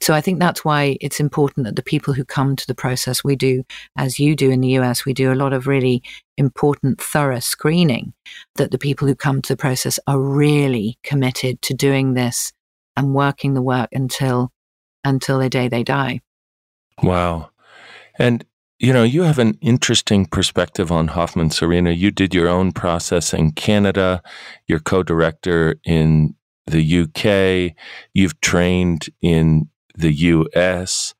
So 0.00 0.14
I 0.14 0.20
think 0.20 0.40
that's 0.40 0.64
why 0.64 0.96
it's 1.00 1.20
important 1.20 1.66
that 1.66 1.76
the 1.76 1.82
people 1.82 2.14
who 2.14 2.24
come 2.24 2.56
to 2.56 2.66
the 2.66 2.74
process, 2.74 3.22
we 3.22 3.36
do, 3.36 3.62
as 3.96 4.18
you 4.18 4.34
do 4.34 4.50
in 4.50 4.60
the 4.60 4.76
US, 4.78 5.04
we 5.04 5.14
do 5.14 5.32
a 5.32 5.36
lot 5.36 5.52
of 5.52 5.68
really 5.68 6.02
important, 6.36 7.00
thorough 7.00 7.38
screening, 7.38 8.12
that 8.56 8.72
the 8.72 8.78
people 8.78 9.06
who 9.06 9.14
come 9.14 9.40
to 9.42 9.52
the 9.52 9.56
process 9.56 10.00
are 10.06 10.20
really 10.20 10.98
committed 11.04 11.62
to 11.62 11.74
doing 11.74 12.14
this 12.14 12.52
and 12.96 13.14
working 13.14 13.54
the 13.54 13.62
work 13.62 13.88
until 13.92 14.50
until 15.04 15.38
the 15.38 15.48
day 15.48 15.68
they 15.68 15.82
die. 15.82 16.20
Wow. 17.02 17.50
And 18.18 18.44
you 18.82 18.92
know, 18.92 19.04
you 19.04 19.22
have 19.22 19.38
an 19.38 19.56
interesting 19.60 20.26
perspective 20.26 20.90
on 20.90 21.06
Hoffman 21.06 21.50
Serena. 21.50 21.92
You 21.92 22.10
did 22.10 22.34
your 22.34 22.48
own 22.48 22.72
process 22.72 23.32
in 23.32 23.52
Canada. 23.52 24.20
You're 24.66 24.80
co-director 24.80 25.76
in 25.84 26.34
the 26.66 27.02
UK. 27.02 27.76
You've 28.12 28.40
trained 28.40 29.06
in 29.20 29.68
the 29.94 30.12
US. 30.12 31.14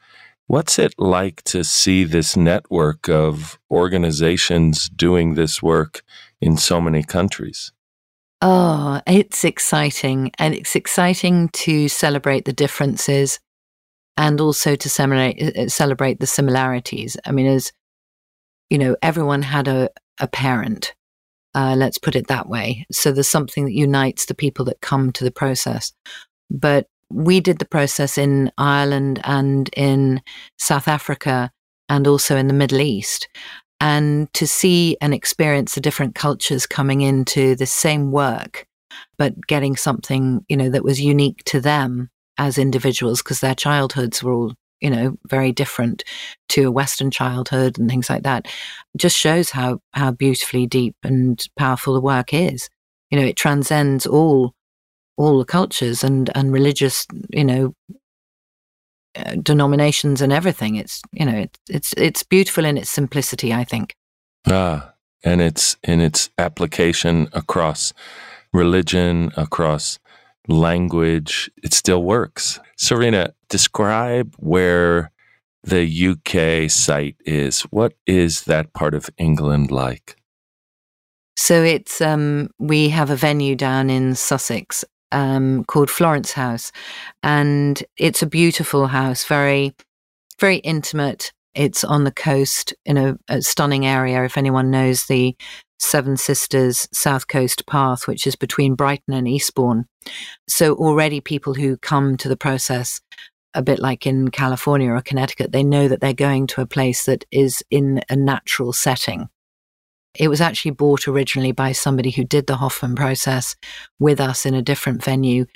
What's 0.49 0.77
it 0.77 0.93
like 0.99 1.43
to 1.45 1.63
see 1.63 2.03
this 2.03 2.37
network 2.37 3.09
of 3.09 3.61
organizations 3.71 4.89
doing 4.89 5.35
this 5.35 5.63
work 5.63 6.03
in 6.41 6.57
so 6.57 6.81
many 6.81 7.05
countries? 7.05 7.71
Oh, 8.41 9.01
it's 9.07 9.45
exciting. 9.45 10.33
And 10.37 10.53
it's 10.53 10.75
exciting 10.75 11.49
to 11.51 11.89
celebrate 11.89 12.45
the 12.45 12.53
differences 12.53 13.39
and 14.17 14.41
also 14.41 14.77
to 14.77 14.89
celebrate, 14.89 15.43
uh, 15.43 15.63
uh, 15.63 15.69
celebrate 15.69 16.21
the 16.21 16.27
similarities. 16.27 17.17
I 17.25 17.33
mean, 17.33 17.47
as 17.47 17.73
you 18.71 18.79
know, 18.79 18.97
everyone 19.03 19.43
had 19.43 19.69
a, 19.69 19.91
a 20.19 20.27
parent. 20.27 20.95
Uh, 21.55 21.75
let's 21.77 21.99
put 21.99 22.17
it 22.17 22.29
that 22.29 22.49
way. 22.49 22.87
So 22.91 23.13
there's 23.13 23.29
something 23.29 23.67
that 23.67 23.75
unites 23.75 24.25
the 24.25 24.35
people 24.35 24.65
that 24.67 24.81
come 24.81 25.13
to 25.13 25.25
the 25.25 25.31
process. 25.31 25.93
But 26.51 26.87
we 27.11 27.41
did 27.41 27.59
the 27.59 27.67
process 27.67 28.17
in 28.17 28.51
Ireland 28.57 29.21
and 29.25 29.69
in 29.77 30.23
South 30.59 30.89
Africa 30.89 31.51
and 31.91 32.07
also 32.07 32.37
in 32.37 32.47
the 32.47 32.55
Middle 32.55 32.81
East. 32.81 33.29
And 33.81 34.33
to 34.33 34.47
see 34.47 34.97
and 35.03 35.13
experience 35.13 35.75
the 35.75 35.81
different 35.81 36.15
cultures 36.15 36.67
coming 36.67 37.03
into 37.03 37.55
the 37.55 37.67
same 37.67 38.13
work, 38.13 38.67
but 39.19 39.47
getting 39.47 39.77
something, 39.77 40.47
you 40.49 40.57
know, 40.57 40.71
that 40.71 40.85
was 40.85 41.01
unique 41.01 41.45
to 41.45 41.61
them 41.61 42.09
as 42.39 42.59
individuals 42.59 43.23
because 43.23 43.41
their 43.41 43.55
childhoods 43.55 44.23
were 44.23 44.33
all, 44.33 44.55
you 44.81 44.91
know, 44.91 45.17
very 45.29 45.53
different 45.53 46.05
to 46.49 46.65
a 46.65 46.71
Western 46.71 47.11
childhood 47.11 47.79
and 47.79 47.89
things 47.89 48.11
like 48.11 48.23
that, 48.23 48.47
just 48.97 49.17
shows 49.17 49.51
how, 49.51 49.81
how 49.93 50.11
beautifully 50.11 50.67
deep 50.67 50.97
and 51.03 51.45
powerful 51.57 51.95
the 51.95 52.01
work 52.01 52.35
is. 52.35 52.69
You 53.11 53.21
know, 53.21 53.27
it 53.27 53.37
transcends 53.37 54.07
all 54.07 54.55
all 55.17 55.39
the 55.39 55.45
cultures 55.45 56.03
and 56.03 56.31
and 56.35 56.53
religious 56.53 57.07
you 57.31 57.45
know 57.45 57.75
uh, 59.15 59.37
denominations 59.43 60.23
and 60.23 60.33
everything 60.33 60.77
it's 60.77 61.03
you 61.13 61.25
know 61.25 61.37
it's 61.37 61.59
it's 61.69 61.95
it's 61.97 62.23
beautiful 62.23 62.65
in 62.65 62.79
its 62.79 62.91
simplicity 62.91 63.53
i 63.53 63.63
think 63.63 63.95
ah 64.49 64.93
and 65.23 65.41
it's 65.41 65.77
in 65.83 66.01
its 66.01 66.31
application 66.39 67.29
across 67.33 67.93
religion 68.53 69.31
across 69.37 69.99
language 70.49 71.51
it 71.63 71.73
still 71.73 72.03
works 72.03 72.59
serena 72.77 73.33
describe 73.49 74.35
where 74.39 75.11
the 75.63 76.09
uk 76.09 76.71
site 76.71 77.17
is 77.25 77.63
what 77.63 77.95
is 78.07 78.43
that 78.43 78.73
part 78.73 78.95
of 78.95 79.09
england 79.19 79.71
like 79.71 80.17
so 81.37 81.63
it's 81.63 82.01
um, 82.01 82.51
we 82.59 82.91
have 82.91 83.11
a 83.11 83.17
venue 83.17 83.57
down 83.57 83.91
in 83.91 84.15
Sussex 84.15 84.85
um, 85.11 85.65
called 85.65 85.91
Florence 85.91 86.33
House, 86.33 86.73
and 87.23 87.83
it's 87.97 88.23
a 88.23 88.27
beautiful 88.27 88.87
house, 88.87 89.25
very, 89.25 89.75
very 90.39 90.59
intimate. 90.59 91.33
It's 91.55 91.85
on 91.85 92.05
the 92.05 92.13
coast 92.13 92.75
in 92.85 92.97
a, 92.97 93.17
a 93.29 93.43
stunning 93.43 93.87
area. 93.87 94.25
If 94.25 94.39
anyone 94.39 94.71
knows 94.71 95.07
the 95.07 95.37
Seven 95.79 96.17
Sisters 96.17 96.89
South 96.93 97.29
Coast 97.29 97.67
Path, 97.67 98.07
which 98.07 98.27
is 98.27 98.37
between 98.37 98.75
Brighton 98.75 99.15
and 99.15 99.27
Eastbourne, 99.29 99.87
so 100.49 100.75
already 100.75 101.21
people 101.21 101.55
who 101.55 101.77
come 101.77 102.17
to 102.19 102.29
the 102.29 102.37
process 102.37 103.01
a 103.55 103.63
bit 103.63 103.79
like 103.79 104.07
in 104.07 104.29
California 104.29 104.91
or 104.91 105.03
Connecticut, 105.03 105.53
they 105.53 105.65
know 105.65 105.89
that 105.89 106.01
they're 106.01 106.15
going 106.15 106.47
to 106.49 106.61
a 106.61 106.67
place 106.67 107.05
that 107.05 107.25
is 107.31 107.63
in 107.71 108.01
a 108.09 108.17
natural 108.17 108.73
setting. 108.73 109.29
It 110.15 110.29
was 110.29 110.41
actually 110.41 110.73
bought 110.73 111.09
originally 111.09 111.53
by 111.53 111.73
somebody 111.73 112.11
who 112.11 112.25
did 112.25 112.47
the 112.47 112.57
Hoffman 112.57 112.95
process 112.95 113.57
with 113.99 114.21
us 114.21 114.45
in 114.45 114.55
a 114.55 114.63
different 114.63 115.03
venue. 115.03 115.47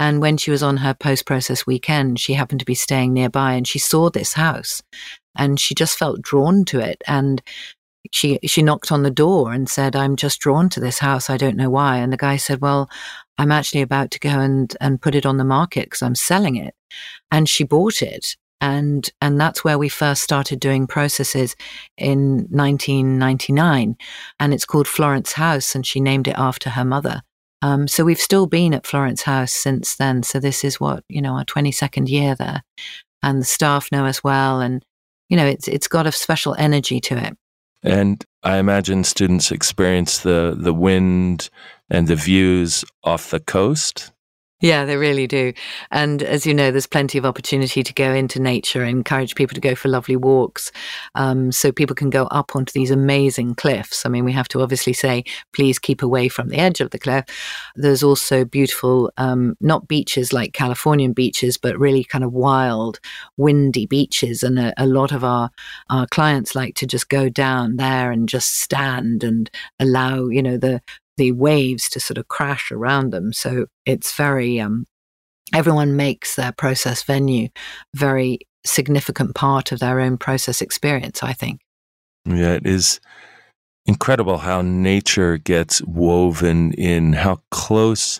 And 0.00 0.22
when 0.22 0.38
she 0.38 0.50
was 0.50 0.62
on 0.62 0.78
her 0.78 0.94
post 0.94 1.26
process 1.26 1.66
weekend, 1.66 2.18
she 2.18 2.32
happened 2.32 2.60
to 2.60 2.66
be 2.66 2.74
staying 2.74 3.12
nearby 3.12 3.52
and 3.52 3.68
she 3.68 3.78
saw 3.78 4.08
this 4.08 4.32
house 4.32 4.82
and 5.36 5.60
she 5.60 5.74
just 5.74 5.98
felt 5.98 6.22
drawn 6.22 6.64
to 6.66 6.80
it. 6.80 7.02
And 7.06 7.42
she 8.10 8.38
she 8.44 8.62
knocked 8.62 8.90
on 8.90 9.02
the 9.02 9.10
door 9.10 9.52
and 9.52 9.68
said, 9.68 9.94
"I'm 9.94 10.16
just 10.16 10.40
drawn 10.40 10.70
to 10.70 10.80
this 10.80 11.00
house. 11.00 11.28
I 11.28 11.36
don't 11.36 11.56
know 11.56 11.68
why." 11.68 11.98
And 11.98 12.10
the 12.10 12.16
guy 12.16 12.36
said, 12.38 12.62
"Well, 12.62 12.88
I'm 13.36 13.52
actually 13.52 13.82
about 13.82 14.10
to 14.12 14.18
go 14.18 14.30
and 14.30 14.74
and 14.80 15.02
put 15.02 15.14
it 15.14 15.26
on 15.26 15.36
the 15.36 15.44
market 15.44 15.84
because 15.84 16.00
I'm 16.02 16.14
selling 16.14 16.56
it." 16.56 16.74
And 17.30 17.46
she 17.46 17.62
bought 17.64 18.00
it, 18.00 18.36
and 18.60 19.10
and 19.20 19.38
that's 19.38 19.64
where 19.64 19.78
we 19.78 19.90
first 19.90 20.22
started 20.22 20.60
doing 20.60 20.86
processes 20.86 21.56
in 21.98 22.46
1999 22.50 23.96
and 24.38 24.54
it's 24.54 24.66
called 24.66 24.86
florence 24.86 25.32
house 25.32 25.74
and 25.74 25.86
she 25.86 26.00
named 26.00 26.28
it 26.28 26.34
after 26.36 26.70
her 26.70 26.84
mother 26.84 27.22
um, 27.62 27.86
so 27.86 28.04
we've 28.04 28.20
still 28.20 28.46
been 28.46 28.74
at 28.74 28.86
florence 28.86 29.22
house 29.22 29.52
since 29.52 29.96
then. 29.96 30.22
So 30.22 30.40
this 30.40 30.64
is 30.64 30.80
what 30.80 31.04
you 31.08 31.20
know 31.20 31.34
our 31.34 31.44
22nd 31.44 32.08
year 32.08 32.34
there. 32.34 32.62
And 33.22 33.40
the 33.40 33.46
staff 33.46 33.92
know 33.92 34.06
us 34.06 34.24
well 34.24 34.60
and 34.60 34.84
you 35.28 35.36
know 35.36 35.46
it's 35.46 35.68
it's 35.68 35.88
got 35.88 36.06
a 36.06 36.12
special 36.12 36.54
energy 36.58 37.00
to 37.00 37.16
it. 37.16 37.36
And 37.82 38.24
i 38.42 38.56
imagine 38.56 39.04
students 39.04 39.50
experience 39.50 40.20
the 40.20 40.56
the 40.58 40.74
wind 40.74 41.50
and 41.90 42.08
the 42.08 42.16
views 42.16 42.84
off 43.04 43.30
the 43.30 43.40
coast 43.40 44.12
yeah, 44.60 44.84
they 44.84 44.96
really 44.96 45.26
do. 45.26 45.52
And 45.90 46.22
as 46.22 46.44
you 46.44 46.52
know, 46.52 46.70
there's 46.70 46.86
plenty 46.86 47.16
of 47.16 47.24
opportunity 47.24 47.82
to 47.82 47.94
go 47.94 48.12
into 48.12 48.40
nature 48.40 48.82
and 48.82 48.90
encourage 48.90 49.34
people 49.34 49.54
to 49.54 49.60
go 49.60 49.74
for 49.74 49.88
lovely 49.88 50.16
walks. 50.16 50.70
Um, 51.14 51.50
so 51.50 51.72
people 51.72 51.96
can 51.96 52.10
go 52.10 52.24
up 52.26 52.54
onto 52.54 52.72
these 52.72 52.90
amazing 52.90 53.54
cliffs. 53.54 54.04
I 54.04 54.10
mean, 54.10 54.24
we 54.24 54.32
have 54.32 54.48
to 54.48 54.60
obviously 54.60 54.92
say, 54.92 55.24
please 55.54 55.78
keep 55.78 56.02
away 56.02 56.28
from 56.28 56.48
the 56.48 56.58
edge 56.58 56.80
of 56.80 56.90
the 56.90 56.98
cliff. 56.98 57.24
There's 57.74 58.02
also 58.02 58.44
beautiful, 58.44 59.10
um, 59.16 59.56
not 59.60 59.88
beaches 59.88 60.32
like 60.32 60.52
Californian 60.52 61.14
beaches, 61.14 61.56
but 61.56 61.78
really 61.78 62.04
kind 62.04 62.24
of 62.24 62.32
wild, 62.32 63.00
windy 63.38 63.86
beaches. 63.86 64.42
And 64.42 64.58
a, 64.58 64.74
a 64.76 64.86
lot 64.86 65.12
of 65.12 65.24
our, 65.24 65.50
our 65.88 66.06
clients 66.06 66.54
like 66.54 66.74
to 66.76 66.86
just 66.86 67.08
go 67.08 67.30
down 67.30 67.76
there 67.76 68.10
and 68.12 68.28
just 68.28 68.60
stand 68.60 69.24
and 69.24 69.50
allow, 69.78 70.26
you 70.26 70.42
know, 70.42 70.58
the, 70.58 70.82
the 71.20 71.32
waves 71.32 71.90
to 71.90 72.00
sort 72.00 72.16
of 72.16 72.28
crash 72.28 72.72
around 72.72 73.12
them. 73.12 73.30
So 73.34 73.66
it's 73.84 74.14
very, 74.16 74.58
um, 74.58 74.86
everyone 75.54 75.94
makes 75.94 76.34
their 76.34 76.50
process 76.50 77.02
venue 77.02 77.48
very 77.94 78.38
significant 78.64 79.34
part 79.34 79.70
of 79.70 79.80
their 79.80 80.00
own 80.00 80.16
process 80.16 80.62
experience, 80.62 81.22
I 81.22 81.34
think. 81.34 81.60
Yeah, 82.24 82.54
it 82.54 82.66
is 82.66 83.00
incredible 83.84 84.38
how 84.38 84.62
nature 84.62 85.36
gets 85.36 85.82
woven 85.82 86.72
in, 86.72 87.12
how 87.12 87.42
close 87.50 88.18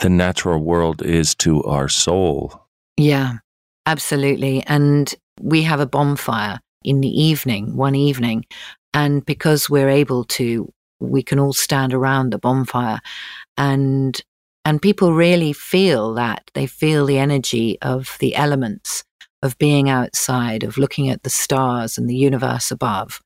the 0.00 0.10
natural 0.10 0.62
world 0.62 1.00
is 1.00 1.34
to 1.36 1.62
our 1.62 1.88
soul. 1.88 2.60
Yeah, 2.98 3.38
absolutely. 3.86 4.62
And 4.66 5.14
we 5.40 5.62
have 5.62 5.80
a 5.80 5.86
bonfire 5.86 6.60
in 6.84 7.00
the 7.00 7.08
evening, 7.08 7.76
one 7.76 7.94
evening. 7.94 8.44
And 8.92 9.24
because 9.24 9.70
we're 9.70 9.88
able 9.88 10.24
to 10.24 10.70
we 11.00 11.22
can 11.22 11.38
all 11.38 11.52
stand 11.52 11.92
around 11.94 12.30
the 12.30 12.38
bonfire. 12.38 13.00
And 13.56 14.20
and 14.64 14.82
people 14.82 15.12
really 15.12 15.52
feel 15.52 16.14
that. 16.14 16.50
They 16.54 16.66
feel 16.66 17.06
the 17.06 17.18
energy 17.18 17.78
of 17.82 18.16
the 18.18 18.34
elements 18.34 19.04
of 19.42 19.56
being 19.58 19.88
outside 19.88 20.64
of 20.64 20.76
looking 20.78 21.08
at 21.08 21.22
the 21.22 21.30
stars 21.30 21.96
and 21.98 22.08
the 22.08 22.16
universe 22.16 22.70
above 22.70 23.20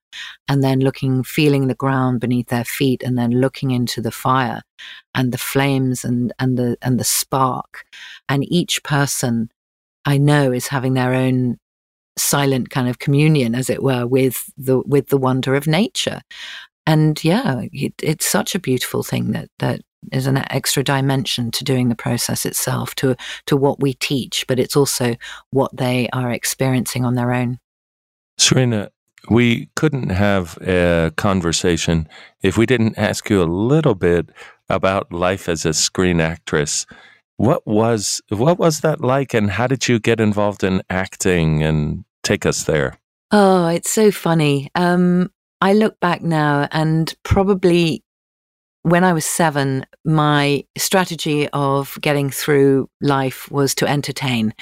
and 0.49 0.63
then 0.63 0.81
looking 0.81 1.23
feeling 1.23 1.67
the 1.69 1.75
ground 1.75 2.21
beneath 2.21 2.49
their 2.49 2.65
feet 2.65 3.03
and 3.03 3.17
then 3.17 3.31
looking 3.31 3.71
into 3.71 4.03
the 4.03 4.11
fire 4.11 4.61
and 5.15 5.33
the 5.33 5.39
flames 5.39 6.05
and 6.05 6.33
and 6.39 6.59
the 6.59 6.77
and 6.83 6.99
the 7.01 7.05
spark. 7.05 7.85
And 8.29 8.45
each 8.53 8.83
person 8.83 9.51
i 10.05 10.17
know 10.19 10.53
is 10.53 10.69
having 10.69 10.95
their 10.95 11.15
own 11.15 11.59
silent 12.17 12.71
kind 12.71 12.89
of 12.89 12.99
communion 12.99 13.55
as 13.55 13.71
it 13.71 13.83
were 13.83 14.07
with 14.07 14.51
the 14.57 14.81
with 14.81 15.09
the 15.09 15.17
wonder 15.17 15.55
of 15.55 15.67
nature 15.67 16.21
and 16.91 17.23
yeah, 17.23 17.63
it, 17.73 17.95
it's 18.03 18.27
such 18.27 18.57
a 18.57 18.59
beautiful 18.59 19.05
thing 19.05 19.31
that 19.31 19.49
that 19.61 19.81
is 20.13 20.27
an 20.27 20.39
extra 20.51 20.83
dimension 20.83 21.53
to 21.53 21.63
doing 21.63 21.89
the 21.89 21.95
process 21.95 22.45
itself, 22.45 22.97
to 22.97 23.17
to 23.47 23.57
what 23.57 23.81
we 23.81 23.95
teach, 23.95 24.45
but 24.49 24.59
it's 24.59 24.77
also 24.77 25.15
what 25.51 25.77
they 25.77 26.09
are 26.13 26.33
experiencing 26.33 27.05
on 27.05 27.15
their 27.15 27.33
own. 27.33 27.59
Serena, 28.39 28.91
we 29.29 29.69
couldn't 29.77 30.11
have 30.11 30.59
a 30.63 31.13
conversation 31.17 32.09
if 32.43 32.59
we 32.59 32.67
didn't 32.67 32.99
ask 32.99 33.31
you 33.31 33.41
a 33.41 33.45
little 33.45 33.95
bit 33.95 34.31
about 34.69 35.13
life 35.13 35.49
as 35.49 35.65
a 35.65 35.73
screen 35.73 36.21
actress. 36.21 36.87
What 37.37 37.65
was 37.67 38.21
what 38.31 38.59
was 38.59 38.81
that 38.81 39.01
like, 39.01 39.33
and 39.33 39.49
how 39.49 39.69
did 39.69 39.87
you 39.87 40.01
get 40.01 40.19
involved 40.19 40.65
in 40.65 40.83
acting? 40.91 41.63
And 41.63 42.05
take 42.25 42.45
us 42.45 42.65
there. 42.65 42.99
Oh, 43.31 43.69
it's 43.69 43.91
so 43.91 44.11
funny. 44.11 44.71
Um, 44.75 45.31
I 45.61 45.75
look 45.75 45.99
back 46.01 46.23
now 46.23 46.69
and 46.73 47.15
probably 47.23 48.03
when 48.83 49.05
I 49.05 49.13
was 49.13 49.27
seven, 49.27 49.85
my 50.07 50.65
strategy 50.79 51.49
of 51.51 51.99
getting 52.01 52.31
through 52.31 52.89
life 53.03 53.51
was 53.51 53.75
to 53.75 53.87
entertain. 53.87 54.55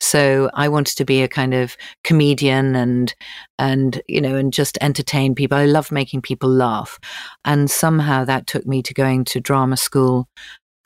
So 0.00 0.50
I 0.54 0.68
wanted 0.68 0.96
to 0.96 1.04
be 1.04 1.22
a 1.22 1.28
kind 1.28 1.52
of 1.52 1.76
comedian 2.02 2.74
and, 2.74 3.14
and, 3.58 4.00
you 4.08 4.22
know, 4.22 4.36
and 4.36 4.50
just 4.50 4.78
entertain 4.80 5.34
people. 5.34 5.58
I 5.58 5.66
loved 5.66 5.92
making 5.92 6.22
people 6.22 6.48
laugh. 6.48 6.98
And 7.44 7.70
somehow 7.70 8.24
that 8.24 8.46
took 8.46 8.66
me 8.66 8.82
to 8.82 8.94
going 8.94 9.24
to 9.26 9.40
drama 9.40 9.76
school 9.76 10.26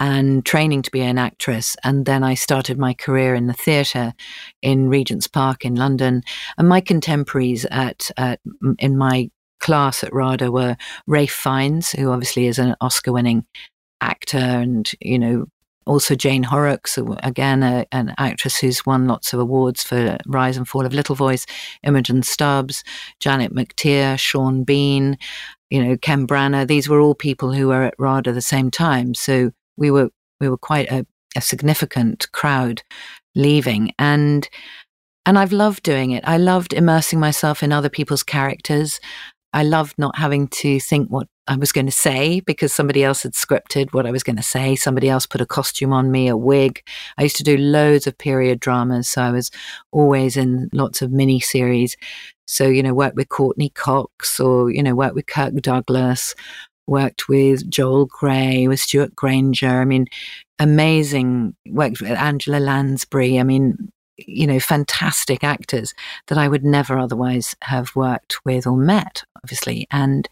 and 0.00 0.44
training 0.44 0.82
to 0.82 0.90
be 0.90 1.02
an 1.02 1.18
actress. 1.18 1.76
And 1.84 2.06
then 2.06 2.24
I 2.24 2.34
started 2.34 2.76
my 2.76 2.94
career 2.94 3.36
in 3.36 3.46
the 3.46 3.52
theatre 3.52 4.14
in 4.62 4.88
Regent's 4.88 5.28
Park 5.28 5.64
in 5.64 5.76
London. 5.76 6.22
And 6.58 6.68
my 6.68 6.80
contemporaries 6.80 7.66
at, 7.66 8.10
at 8.16 8.40
in 8.78 8.98
my 8.98 9.30
class 9.70 10.02
at 10.02 10.12
RADA 10.12 10.50
were 10.50 10.76
Ralph 11.06 11.30
Fiennes, 11.30 11.92
who 11.92 12.10
obviously 12.10 12.48
is 12.48 12.58
an 12.58 12.74
Oscar 12.80 13.12
winning 13.12 13.46
actor, 14.00 14.36
and, 14.36 14.90
you 15.00 15.16
know, 15.16 15.46
also 15.86 16.16
Jane 16.16 16.42
Horrocks, 16.42 16.98
again, 17.22 17.62
a, 17.62 17.86
an 17.92 18.12
actress 18.18 18.58
who's 18.58 18.84
won 18.84 19.06
lots 19.06 19.32
of 19.32 19.38
awards 19.38 19.84
for 19.84 20.18
Rise 20.26 20.56
and 20.56 20.66
Fall 20.66 20.84
of 20.84 20.92
Little 20.92 21.14
Voice, 21.14 21.46
Imogen 21.84 22.24
Stubbs, 22.24 22.82
Janet 23.20 23.54
McTeer, 23.54 24.18
Sean 24.18 24.64
Bean, 24.64 25.16
you 25.70 25.84
know, 25.84 25.96
Ken 25.96 26.26
Branagh. 26.26 26.66
These 26.66 26.88
were 26.88 26.98
all 26.98 27.14
people 27.14 27.52
who 27.52 27.68
were 27.68 27.84
at 27.84 27.94
RADA 27.96 28.32
the 28.32 28.40
same 28.40 28.72
time. 28.72 29.14
So 29.14 29.52
we 29.76 29.92
were 29.92 30.10
we 30.40 30.48
were 30.48 30.58
quite 30.58 30.90
a, 30.90 31.06
a 31.36 31.40
significant 31.40 32.26
crowd 32.32 32.82
leaving. 33.36 33.92
And 34.00 34.48
and 35.26 35.38
I've 35.38 35.52
loved 35.52 35.84
doing 35.84 36.10
it. 36.10 36.24
I 36.26 36.38
loved 36.38 36.72
immersing 36.72 37.20
myself 37.20 37.62
in 37.62 37.72
other 37.72 37.88
people's 37.88 38.24
characters. 38.24 38.98
I 39.52 39.62
loved 39.64 39.98
not 39.98 40.16
having 40.16 40.48
to 40.48 40.78
think 40.80 41.08
what 41.08 41.26
I 41.48 41.56
was 41.56 41.72
going 41.72 41.86
to 41.86 41.92
say 41.92 42.40
because 42.40 42.72
somebody 42.72 43.02
else 43.02 43.24
had 43.24 43.32
scripted 43.32 43.92
what 43.92 44.06
I 44.06 44.12
was 44.12 44.22
going 44.22 44.36
to 44.36 44.42
say. 44.42 44.76
Somebody 44.76 45.08
else 45.08 45.26
put 45.26 45.40
a 45.40 45.46
costume 45.46 45.92
on 45.92 46.12
me, 46.12 46.28
a 46.28 46.36
wig. 46.36 46.82
I 47.18 47.24
used 47.24 47.36
to 47.36 47.42
do 47.42 47.56
loads 47.56 48.06
of 48.06 48.16
period 48.16 48.60
dramas. 48.60 49.08
So 49.08 49.22
I 49.22 49.32
was 49.32 49.50
always 49.90 50.36
in 50.36 50.70
lots 50.72 51.02
of 51.02 51.10
mini 51.10 51.40
series. 51.40 51.96
So, 52.46 52.68
you 52.68 52.82
know, 52.82 52.94
worked 52.94 53.16
with 53.16 53.28
Courteney 53.28 53.70
Cox 53.70 54.38
or, 54.38 54.70
you 54.70 54.82
know, 54.82 54.94
worked 54.94 55.16
with 55.16 55.26
Kirk 55.26 55.54
Douglas, 55.54 56.36
worked 56.86 57.28
with 57.28 57.68
Joel 57.68 58.06
Grey, 58.06 58.68
with 58.68 58.78
Stewart 58.78 59.16
Granger. 59.16 59.80
I 59.80 59.84
mean, 59.84 60.06
amazing. 60.60 61.56
Worked 61.66 62.00
with 62.00 62.12
Angela 62.12 62.58
Lansbury. 62.58 63.40
I 63.40 63.42
mean, 63.42 63.90
you 64.26 64.46
know, 64.46 64.60
fantastic 64.60 65.44
actors 65.44 65.94
that 66.26 66.38
I 66.38 66.48
would 66.48 66.64
never 66.64 66.98
otherwise 66.98 67.54
have 67.62 67.94
worked 67.94 68.44
with 68.44 68.66
or 68.66 68.76
met, 68.76 69.22
obviously. 69.42 69.86
And 69.90 70.28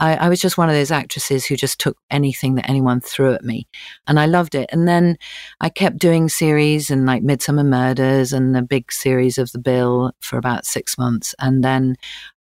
I, 0.00 0.16
I, 0.16 0.28
was 0.28 0.40
just 0.40 0.58
one 0.58 0.68
of 0.68 0.74
those 0.74 0.90
actresses 0.90 1.46
who 1.46 1.56
just 1.56 1.78
took 1.78 1.96
anything 2.10 2.54
that 2.54 2.68
anyone 2.68 3.00
threw 3.00 3.32
at 3.34 3.44
me. 3.44 3.66
And 4.06 4.18
I 4.18 4.26
loved 4.26 4.54
it. 4.54 4.68
And 4.72 4.86
then 4.86 5.16
I 5.60 5.68
kept 5.68 5.98
doing 5.98 6.28
series 6.28 6.90
and 6.90 7.06
like 7.06 7.22
Midsomer 7.22 7.66
Murders 7.66 8.32
and 8.32 8.54
the 8.54 8.62
big 8.62 8.92
series 8.92 9.38
of 9.38 9.52
The 9.52 9.58
Bill 9.58 10.12
for 10.20 10.38
about 10.38 10.66
six 10.66 10.98
months. 10.98 11.34
And 11.38 11.64
then 11.64 11.96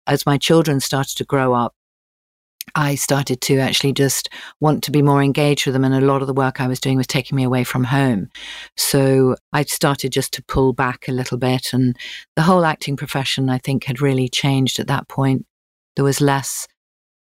as 0.07 0.27
my 0.27 0.39
children 0.39 0.81
started 0.81 1.17
to 1.17 1.25
grow 1.25 1.55
up, 1.55 1.75
I 2.75 2.95
started 2.95 3.41
to 3.43 3.59
actually 3.59 3.93
just 3.93 4.29
want 4.61 4.83
to 4.85 4.91
be 4.91 5.03
more 5.03 5.23
engaged 5.23 5.67
with 5.67 5.75
them. 5.75 5.85
And 5.85 5.95
a 5.95 6.01
lot 6.01 6.23
of 6.23 6.27
the 6.27 6.35
work 6.35 6.61
I 6.61 6.67
was 6.67 6.81
doing 6.81 6.97
was 6.97 7.07
taking 7.07 7.37
me 7.37 7.45
away 7.45 7.65
from 7.65 7.85
home. 7.85 8.29
So 8.77 9.37
I 9.53 9.65
started 9.65 10.13
just 10.13 10.33
to 10.35 10.45
pull 10.45 10.73
back 10.73 11.07
a 11.07 11.13
little 11.13 11.39
bit. 11.39 11.73
And 11.73 11.97
the 12.37 12.43
whole 12.43 12.65
acting 12.65 12.97
profession, 12.97 13.49
I 13.49 13.59
think, 13.59 13.85
had 13.85 14.01
really 14.01 14.29
changed 14.29 14.79
at 14.81 14.89
that 14.89 15.09
point. 15.09 15.47
There 15.97 16.05
was 16.05 16.21
less, 16.21 16.67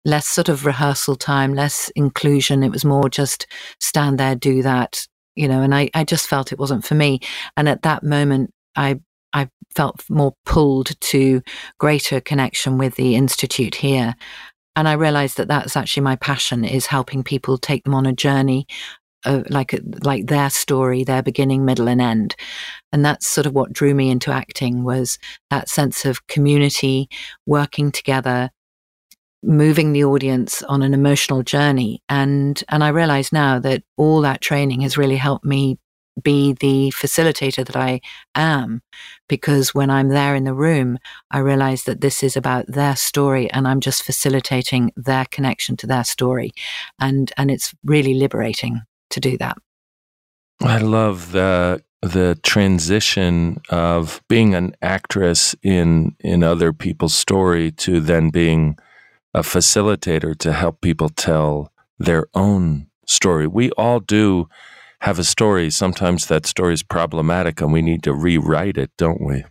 less 0.04 0.26
sort 0.26 0.48
of 0.48 0.66
rehearsal 0.66 1.16
time, 1.16 1.54
less 1.54 1.90
inclusion. 1.94 2.62
It 2.62 2.72
was 2.72 2.84
more 2.84 3.08
just 3.08 3.46
stand 3.80 4.18
there, 4.18 4.34
do 4.34 4.62
that, 4.62 5.06
you 5.36 5.46
know, 5.46 5.62
and 5.62 5.74
I, 5.74 5.90
I 5.94 6.04
just 6.04 6.26
felt 6.26 6.52
it 6.52 6.58
wasn't 6.58 6.84
for 6.84 6.94
me. 6.94 7.20
And 7.56 7.68
at 7.68 7.82
that 7.82 8.02
moment, 8.02 8.52
I 8.76 9.00
I 9.34 9.48
felt 9.74 10.04
more 10.08 10.34
pulled 10.46 10.98
to 11.00 11.42
greater 11.78 12.20
connection 12.20 12.78
with 12.78 12.94
the 12.94 13.16
institute 13.16 13.74
here 13.74 14.14
and 14.76 14.88
I 14.88 14.94
realized 14.94 15.36
that 15.36 15.48
that's 15.48 15.76
actually 15.76 16.02
my 16.02 16.16
passion 16.16 16.64
is 16.64 16.86
helping 16.86 17.22
people 17.22 17.58
take 17.58 17.84
them 17.84 17.94
on 17.94 18.06
a 18.06 18.12
journey 18.12 18.66
uh, 19.24 19.42
like 19.48 19.78
like 20.02 20.26
their 20.26 20.50
story, 20.50 21.04
their 21.04 21.22
beginning, 21.22 21.64
middle, 21.64 21.88
and 21.88 22.00
end, 22.00 22.36
and 22.92 23.04
that's 23.04 23.26
sort 23.26 23.46
of 23.46 23.54
what 23.54 23.72
drew 23.72 23.94
me 23.94 24.10
into 24.10 24.30
acting 24.30 24.84
was 24.84 25.18
that 25.50 25.68
sense 25.68 26.04
of 26.04 26.26
community, 26.26 27.08
working 27.46 27.90
together, 27.90 28.50
moving 29.42 29.92
the 29.92 30.04
audience 30.04 30.62
on 30.64 30.82
an 30.82 30.94
emotional 30.94 31.42
journey, 31.42 32.02
and 32.08 32.62
and 32.68 32.84
I 32.84 32.88
realize 32.88 33.32
now 33.32 33.58
that 33.60 33.82
all 33.96 34.20
that 34.22 34.40
training 34.40 34.82
has 34.82 34.98
really 34.98 35.16
helped 35.16 35.44
me 35.44 35.78
be 36.22 36.52
the 36.52 36.92
facilitator 36.94 37.64
that 37.64 37.76
I 37.76 38.00
am. 38.34 38.82
Because 39.28 39.74
when 39.74 39.90
I'm 39.90 40.08
there 40.08 40.34
in 40.34 40.44
the 40.44 40.54
room, 40.54 40.98
I 41.30 41.38
realize 41.38 41.84
that 41.84 42.00
this 42.00 42.22
is 42.22 42.36
about 42.36 42.66
their 42.66 42.96
story 42.96 43.50
and 43.50 43.66
I'm 43.66 43.80
just 43.80 44.02
facilitating 44.02 44.92
their 44.96 45.24
connection 45.30 45.76
to 45.78 45.86
their 45.86 46.04
story. 46.04 46.52
And, 47.00 47.32
and 47.36 47.50
it's 47.50 47.74
really 47.84 48.14
liberating 48.14 48.82
to 49.10 49.20
do 49.20 49.36
that. 49.38 49.58
I 50.60 50.78
love 50.78 51.32
the 51.32 51.82
the 52.02 52.38
transition 52.42 53.62
of 53.70 54.22
being 54.28 54.54
an 54.54 54.76
actress 54.82 55.54
in 55.62 56.14
in 56.20 56.42
other 56.42 56.72
people's 56.72 57.14
story 57.14 57.70
to 57.72 57.98
then 57.98 58.28
being 58.28 58.78
a 59.32 59.40
facilitator 59.40 60.36
to 60.38 60.52
help 60.52 60.80
people 60.82 61.08
tell 61.08 61.72
their 61.98 62.26
own 62.34 62.86
story. 63.06 63.46
We 63.46 63.70
all 63.72 64.00
do 64.00 64.48
have 65.04 65.18
a 65.18 65.24
story, 65.24 65.70
sometimes 65.70 66.26
that 66.26 66.46
story 66.46 66.72
is 66.72 66.82
problematic 66.82 67.60
and 67.60 67.70
we 67.70 67.82
need 67.82 68.02
to 68.02 68.14
rewrite 68.14 68.78
it, 68.78 68.90
don't 68.96 69.20
we? 69.20 69.44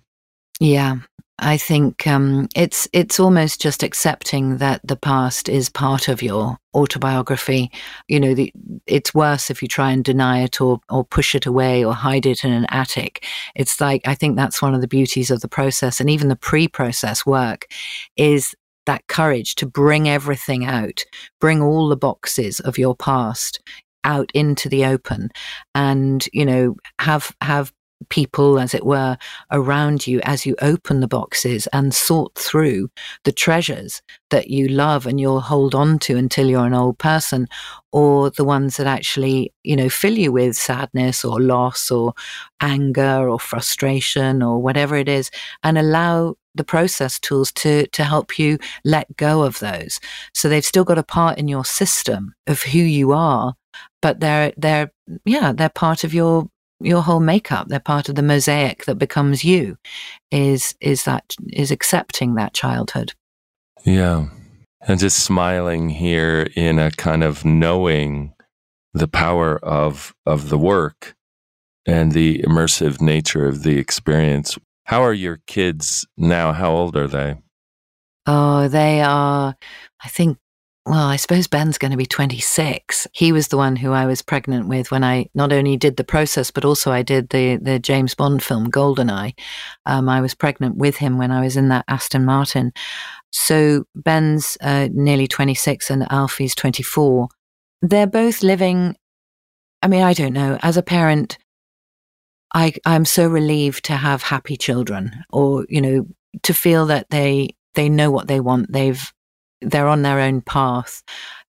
Yeah. 0.60 0.98
I 1.38 1.58
think 1.58 2.08
um, 2.08 2.48
it's 2.56 2.88
it's 2.92 3.20
almost 3.20 3.62
just 3.62 3.84
accepting 3.84 4.58
that 4.58 4.82
the 4.84 4.96
past 4.96 5.50
is 5.50 5.70
part 5.70 6.08
of 6.08 6.24
your 6.24 6.58
autobiography. 6.74 7.72
You 8.08 8.20
know, 8.20 8.34
the, 8.34 8.52
it's 8.88 9.14
worse 9.14 9.52
if 9.52 9.62
you 9.62 9.68
try 9.68 9.92
and 9.92 10.04
deny 10.04 10.42
it 10.42 10.60
or 10.60 10.80
or 10.90 11.06
push 11.06 11.36
it 11.36 11.46
away 11.46 11.84
or 11.86 11.94
hide 11.94 12.26
it 12.26 12.44
in 12.44 12.52
an 12.52 12.66
attic. 12.70 13.26
It's 13.56 13.80
like 13.80 14.08
I 14.08 14.16
think 14.16 14.36
that's 14.36 14.62
one 14.62 14.74
of 14.74 14.82
the 14.82 14.88
beauties 14.88 15.30
of 15.30 15.42
the 15.42 15.48
process, 15.48 16.00
and 16.00 16.10
even 16.10 16.30
the 16.30 16.36
pre-process 16.36 17.26
work 17.26 17.68
is 18.16 18.56
that 18.86 19.08
courage 19.08 19.56
to 19.56 19.66
bring 19.66 20.10
everything 20.10 20.66
out, 20.66 21.04
bring 21.40 21.62
all 21.62 21.90
the 21.90 21.98
boxes 21.98 22.60
of 22.60 22.78
your 22.78 22.96
past 22.96 23.62
out 24.04 24.30
into 24.34 24.70
the 24.70 24.86
open 24.86 25.30
and 25.76 26.28
you 26.34 26.46
know 26.46 26.76
have 27.00 27.36
have 27.42 27.72
people 28.10 28.60
as 28.60 28.74
it 28.74 28.86
were 28.86 29.18
around 29.52 30.06
you 30.08 30.20
as 30.24 30.46
you 30.46 30.56
open 30.62 31.00
the 31.00 31.08
boxes 31.08 31.68
and 31.68 31.94
sort 31.94 32.36
through 32.36 32.90
the 33.24 33.32
treasures 33.32 34.02
that 34.30 34.50
you 34.50 34.68
love 34.68 35.06
and 35.06 35.20
you'll 35.20 35.40
hold 35.40 35.76
on 35.76 36.00
to 36.00 36.18
until 36.18 36.48
you're 36.48 36.66
an 36.66 36.74
old 36.74 36.98
person 36.98 37.48
or 37.92 38.30
the 38.32 38.44
ones 38.44 38.78
that 38.78 38.88
actually 38.88 39.54
you 39.64 39.76
know 39.76 39.90
fill 39.90 40.18
you 40.18 40.32
with 40.32 40.56
sadness 40.56 41.24
or 41.24 41.40
loss 41.40 41.92
or 41.92 42.14
anger 42.62 43.30
or 43.30 43.40
frustration 43.40 44.42
or 44.42 44.62
whatever 44.62 44.96
it 44.96 45.10
is 45.10 45.32
and 45.64 45.78
allow 45.78 46.36
the 46.56 46.64
process 46.64 47.20
tools 47.20 47.52
to 47.52 47.88
to 47.88 48.04
help 48.04 48.38
you 48.38 48.58
let 48.86 49.16
go 49.18 49.44
of 49.44 49.58
those. 49.60 50.00
So 50.34 50.50
they've 50.50 50.64
still 50.64 50.84
got 50.84 51.00
a 51.00 51.04
part 51.04 51.40
in 51.40 51.48
your 51.48 51.66
system 51.66 52.36
of 52.46 52.62
who 52.62 52.80
you 52.80 53.12
are 53.12 53.56
but 54.02 54.20
they're 54.20 54.54
they're 54.58 54.92
yeah 55.26 55.52
they're 55.54 55.70
part 55.70 56.04
of 56.04 56.14
your 56.14 56.50
your 56.80 57.02
whole 57.02 57.20
makeup. 57.20 57.68
They're 57.68 57.80
part 57.80 58.10
of 58.10 58.16
the 58.16 58.22
mosaic 58.22 58.86
that 58.86 58.96
becomes 58.96 59.44
you 59.44 59.78
is 60.32 60.76
is 60.82 61.04
that 61.06 61.36
is 61.52 61.72
accepting 61.72 62.36
that 62.36 62.54
childhood. 62.54 63.14
Yeah. 63.86 64.28
And 64.86 65.00
just 65.00 65.24
smiling 65.24 65.90
here 65.90 66.50
in 66.56 66.78
a 66.78 66.92
kind 66.92 67.24
of 67.24 67.46
knowing 67.46 68.34
the 68.94 69.08
power 69.08 69.58
of 69.64 70.14
of 70.26 70.50
the 70.50 70.58
work 70.58 71.16
and 71.86 72.12
the 72.12 72.40
immersive 72.40 73.02
nature 73.02 73.48
of 73.48 73.64
the 73.64 73.78
experience. 73.78 74.58
How 74.86 75.02
are 75.04 75.14
your 75.14 75.40
kids 75.48 76.06
now? 76.18 76.52
How 76.52 76.72
old 76.72 76.98
are 76.98 77.08
they? 77.08 77.36
Oh 78.26 78.68
they 78.68 79.02
are 79.02 79.56
i 80.04 80.08
think 80.08 80.38
well, 80.86 81.08
I 81.08 81.16
suppose 81.16 81.48
Ben's 81.48 81.78
going 81.78 81.92
to 81.92 81.98
be 81.98 82.06
26. 82.06 83.08
He 83.14 83.32
was 83.32 83.48
the 83.48 83.56
one 83.56 83.78
who 83.78 83.94
I 83.94 84.06
was 84.06 84.22
pregnant 84.22 84.68
with 84.68 84.92
when 84.92 85.04
I 85.04 85.28
not 85.34 85.54
only 85.54 85.78
did 85.78 85.96
the 85.96 86.04
process, 86.04 86.52
but 86.52 86.66
also 86.66 86.92
I 86.92 87.04
did 87.04 87.30
the, 87.30 87.56
the 87.56 87.80
James 87.80 88.16
Bond 88.16 88.44
film 88.44 88.70
Goldeneye. 88.70 89.34
Um, 89.86 90.10
I 90.10 90.20
was 90.20 90.36
pregnant 90.36 90.76
with 90.76 90.98
him 90.98 91.18
when 91.18 91.32
I 91.32 91.40
was 91.40 91.56
in 91.56 91.70
that 91.70 91.86
Aston 91.88 92.26
Martin. 92.26 92.74
So 93.32 93.86
Ben's 93.96 94.58
uh, 94.60 94.90
nearly 94.92 95.26
26 95.26 95.90
and 95.90 96.12
Alfie's 96.12 96.54
24. 96.54 97.30
They're 97.82 98.06
both 98.06 98.44
living, 98.44 98.98
I 99.82 99.88
mean, 99.88 100.04
I 100.04 100.14
don't 100.14 100.34
know, 100.34 100.60
as 100.64 100.76
a 100.76 100.84
parent, 100.84 101.38
I, 102.54 102.74
I'm 102.86 103.06
so 103.06 103.28
relieved 103.28 103.86
to 103.86 103.94
have 103.94 104.22
happy 104.22 104.58
children 104.58 105.24
or, 105.30 105.66
you 105.70 105.82
know, 105.82 106.08
to 106.44 106.54
feel 106.54 106.88
that 106.88 107.10
they, 107.10 107.56
they 107.74 107.88
know 107.88 108.12
what 108.12 108.28
they 108.28 108.42
want. 108.42 108.72
They've 108.72 109.02
they're 109.64 109.88
on 109.88 110.02
their 110.02 110.20
own 110.20 110.42
path. 110.42 111.04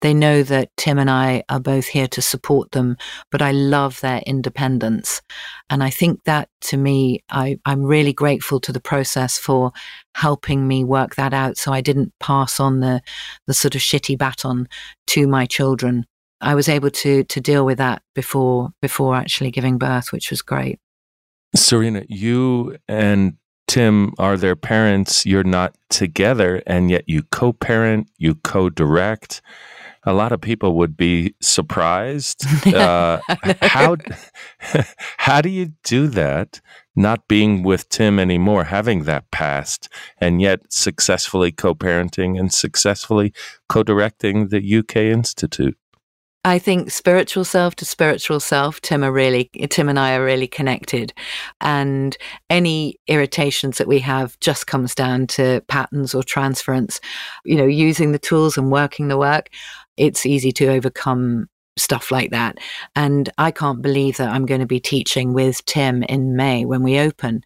They 0.02 0.14
know 0.16 0.42
that 0.44 0.70
Tim 0.78 0.98
and 0.98 1.10
I 1.10 1.44
are 1.48 1.60
both 1.60 1.86
here 1.86 2.08
to 2.08 2.22
support 2.22 2.72
them, 2.72 2.98
but 3.32 3.42
I 3.42 3.52
love 3.52 4.02
their 4.02 4.22
independence. 4.26 5.22
And 5.70 5.84
I 5.84 5.92
think 5.92 6.24
that 6.24 6.50
to 6.62 6.78
me, 6.78 7.24
I, 7.30 7.60
I'm 7.66 7.84
really 7.84 8.14
grateful 8.14 8.60
to 8.62 8.72
the 8.72 8.82
process 8.82 9.38
for 9.38 9.72
helping 10.16 10.68
me 10.68 10.84
work 10.84 11.16
that 11.16 11.34
out. 11.34 11.58
So 11.58 11.72
I 11.72 11.82
didn't 11.82 12.14
pass 12.20 12.60
on 12.60 12.80
the, 12.80 13.02
the 13.46 13.54
sort 13.54 13.76
of 13.76 13.82
shitty 13.82 14.18
baton 14.18 14.68
to 15.08 15.28
my 15.28 15.46
children. 15.46 16.06
I 16.42 16.56
was 16.56 16.68
able 16.68 16.90
to, 16.90 17.24
to 17.24 17.40
deal 17.40 17.64
with 17.64 17.78
that 17.78 18.02
before, 18.16 18.70
before 18.82 19.16
actually 19.16 19.52
giving 19.52 19.78
birth, 19.78 20.12
which 20.12 20.32
was 20.32 20.42
great. 20.42 20.80
Serena, 21.56 22.04
you 22.08 22.78
and 22.88 23.38
Tim 23.72 24.12
are 24.20 24.36
their 24.36 24.58
parents. 24.58 25.26
You're 25.26 25.46
not 25.46 25.74
together, 25.90 26.62
and 26.68 26.92
yet 26.92 27.06
you 27.08 27.24
co 27.24 27.54
parent, 27.54 28.10
you 28.18 28.36
co 28.36 28.70
direct. 28.70 29.42
A 30.04 30.12
lot 30.12 30.34
of 30.34 30.42
people 30.42 30.76
would 30.76 30.98
be 30.98 31.36
surprised. 31.42 32.44
Uh, 32.76 33.22
how 33.62 33.96
how 35.18 35.40
do 35.40 35.48
you 35.48 35.72
do 35.86 36.08
that? 36.08 36.60
Not 36.98 37.30
being 37.30 37.64
with 37.64 37.88
Tim 37.88 38.20
anymore, 38.20 38.66
having 38.66 39.04
that 39.06 39.32
past, 39.32 39.88
and 40.18 40.42
yet 40.42 40.74
successfully 40.74 41.54
co-parenting 41.54 42.38
and 42.38 42.54
successfully 42.54 43.32
co-directing 43.70 44.50
the 44.50 44.80
UK 44.80 44.98
Institute. 44.98 45.78
I 46.44 46.58
think 46.58 46.90
spiritual 46.90 47.46
self 47.46 47.76
to 47.76 47.86
spiritual 47.86 48.40
self, 48.40 48.82
Tim 48.82 49.04
are 49.04 49.12
really, 49.12 49.52
Tim 49.70 49.90
and 49.90 50.00
I 50.00 50.16
are 50.16 50.26
really 50.26 50.48
connected. 50.48 51.14
And 51.60 52.18
any 52.50 52.96
irritations 53.08 53.78
that 53.78 53.88
we 53.88 54.00
have 54.00 54.40
just 54.40 54.66
comes 54.66 54.96
down 54.96 55.28
to 55.28 55.62
patterns 55.68 56.16
or 56.16 56.24
transference. 56.24 57.00
You 57.46 57.58
know, 57.58 57.66
using 57.66 58.12
the 58.12 58.20
tools 58.20 58.58
and 58.58 58.72
working 58.72 59.08
the 59.08 59.20
work, 59.20 59.50
it's 59.98 60.26
easy 60.26 60.52
to 60.54 60.68
overcome 60.70 61.48
stuff 61.82 62.12
like 62.12 62.32
that. 62.32 62.58
And 62.96 63.30
I 63.38 63.52
can't 63.52 63.82
believe 63.82 64.18
that 64.18 64.30
I'm 64.30 64.46
going 64.46 64.62
to 64.62 64.68
be 64.68 64.80
teaching 64.80 65.34
with 65.34 65.66
Tim 65.66 66.04
in 66.04 66.36
May 66.36 66.64
when 66.66 66.84
we 66.84 67.00
open. 67.00 67.42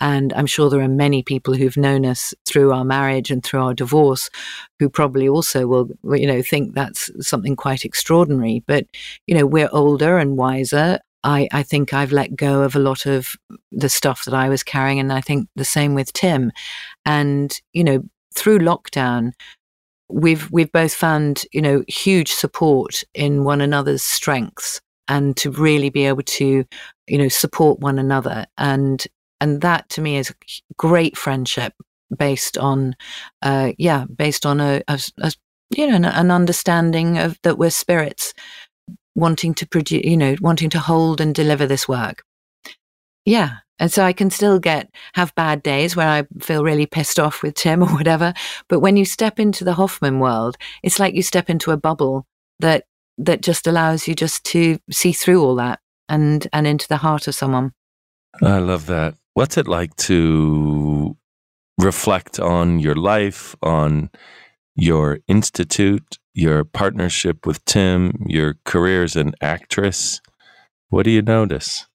And 0.00 0.32
I'm 0.32 0.46
sure 0.46 0.70
there 0.70 0.80
are 0.80 0.88
many 0.88 1.22
people 1.22 1.54
who've 1.54 1.76
known 1.76 2.06
us 2.06 2.32
through 2.46 2.72
our 2.72 2.84
marriage 2.84 3.30
and 3.30 3.42
through 3.42 3.62
our 3.62 3.74
divorce 3.74 4.30
who 4.78 4.88
probably 4.88 5.28
also 5.28 5.66
will, 5.66 5.88
you 6.16 6.26
know, 6.26 6.42
think 6.42 6.74
that's 6.74 7.10
something 7.20 7.56
quite 7.56 7.84
extraordinary. 7.84 8.62
But, 8.66 8.86
you 9.26 9.34
know, 9.34 9.46
we're 9.46 9.68
older 9.72 10.18
and 10.18 10.36
wiser. 10.36 10.98
I, 11.24 11.48
I 11.52 11.62
think 11.62 11.92
I've 11.92 12.12
let 12.12 12.34
go 12.34 12.62
of 12.62 12.74
a 12.74 12.80
lot 12.80 13.06
of 13.06 13.36
the 13.70 13.88
stuff 13.88 14.24
that 14.24 14.34
I 14.34 14.48
was 14.48 14.62
carrying. 14.62 14.98
And 14.98 15.12
I 15.12 15.20
think 15.20 15.48
the 15.54 15.64
same 15.64 15.94
with 15.94 16.12
Tim. 16.12 16.50
And, 17.04 17.60
you 17.72 17.84
know, 17.84 18.02
through 18.34 18.58
lockdown, 18.58 19.32
we've 20.12 20.50
we've 20.50 20.72
both 20.72 20.94
found 20.94 21.44
you 21.52 21.62
know 21.62 21.84
huge 21.88 22.32
support 22.32 23.02
in 23.14 23.44
one 23.44 23.60
another's 23.60 24.02
strengths 24.02 24.80
and 25.08 25.36
to 25.36 25.50
really 25.50 25.90
be 25.90 26.06
able 26.06 26.22
to 26.22 26.64
you 27.06 27.18
know 27.18 27.28
support 27.28 27.80
one 27.80 27.98
another. 27.98 28.46
And 28.58 29.04
and 29.40 29.60
that 29.62 29.88
to 29.90 30.00
me 30.00 30.16
is 30.16 30.32
great 30.76 31.16
friendship 31.16 31.74
based 32.16 32.58
on 32.58 32.94
uh 33.40 33.72
yeah 33.78 34.04
based 34.14 34.44
on 34.44 34.60
a, 34.60 34.82
a, 34.88 35.00
a 35.18 35.32
you 35.74 35.86
know 35.86 35.96
an, 35.96 36.04
an 36.04 36.30
understanding 36.30 37.18
of 37.18 37.38
that 37.42 37.58
we're 37.58 37.70
spirits 37.70 38.34
wanting 39.14 39.54
to 39.54 39.66
produce 39.66 40.04
you 40.04 40.16
know 40.16 40.36
wanting 40.40 40.70
to 40.70 40.78
hold 40.78 41.20
and 41.20 41.34
deliver 41.34 41.66
this 41.66 41.88
work 41.88 42.22
yeah 43.24 43.58
and 43.82 43.90
so 43.92 44.04
I 44.04 44.12
can 44.12 44.30
still 44.30 44.60
get 44.60 44.94
have 45.14 45.34
bad 45.34 45.60
days 45.60 45.96
where 45.96 46.06
I 46.06 46.22
feel 46.40 46.62
really 46.62 46.86
pissed 46.86 47.18
off 47.18 47.42
with 47.42 47.54
Tim 47.54 47.82
or 47.82 47.88
whatever. 47.88 48.32
But 48.68 48.78
when 48.78 48.96
you 48.96 49.04
step 49.04 49.40
into 49.40 49.64
the 49.64 49.74
Hoffman 49.74 50.20
world, 50.20 50.56
it's 50.84 51.00
like 51.00 51.16
you 51.16 51.22
step 51.22 51.50
into 51.50 51.72
a 51.72 51.76
bubble 51.76 52.24
that 52.60 52.84
that 53.18 53.42
just 53.42 53.66
allows 53.66 54.06
you 54.06 54.14
just 54.14 54.44
to 54.44 54.78
see 54.90 55.12
through 55.12 55.42
all 55.42 55.56
that 55.56 55.80
and 56.08 56.46
and 56.52 56.66
into 56.66 56.86
the 56.86 56.98
heart 56.98 57.26
of 57.26 57.34
someone. 57.34 57.72
I 58.40 58.58
love 58.58 58.86
that. 58.86 59.14
What's 59.34 59.56
it 59.56 59.66
like 59.66 59.96
to 59.96 61.16
reflect 61.76 62.38
on 62.38 62.78
your 62.78 62.94
life, 62.94 63.56
on 63.64 64.10
your 64.76 65.18
institute, 65.26 66.18
your 66.34 66.62
partnership 66.62 67.46
with 67.46 67.64
Tim, 67.64 68.24
your 68.26 68.54
career 68.64 69.02
as 69.02 69.16
an 69.16 69.34
actress? 69.40 70.20
What 70.88 71.02
do 71.02 71.10
you 71.10 71.22
notice? 71.22 71.86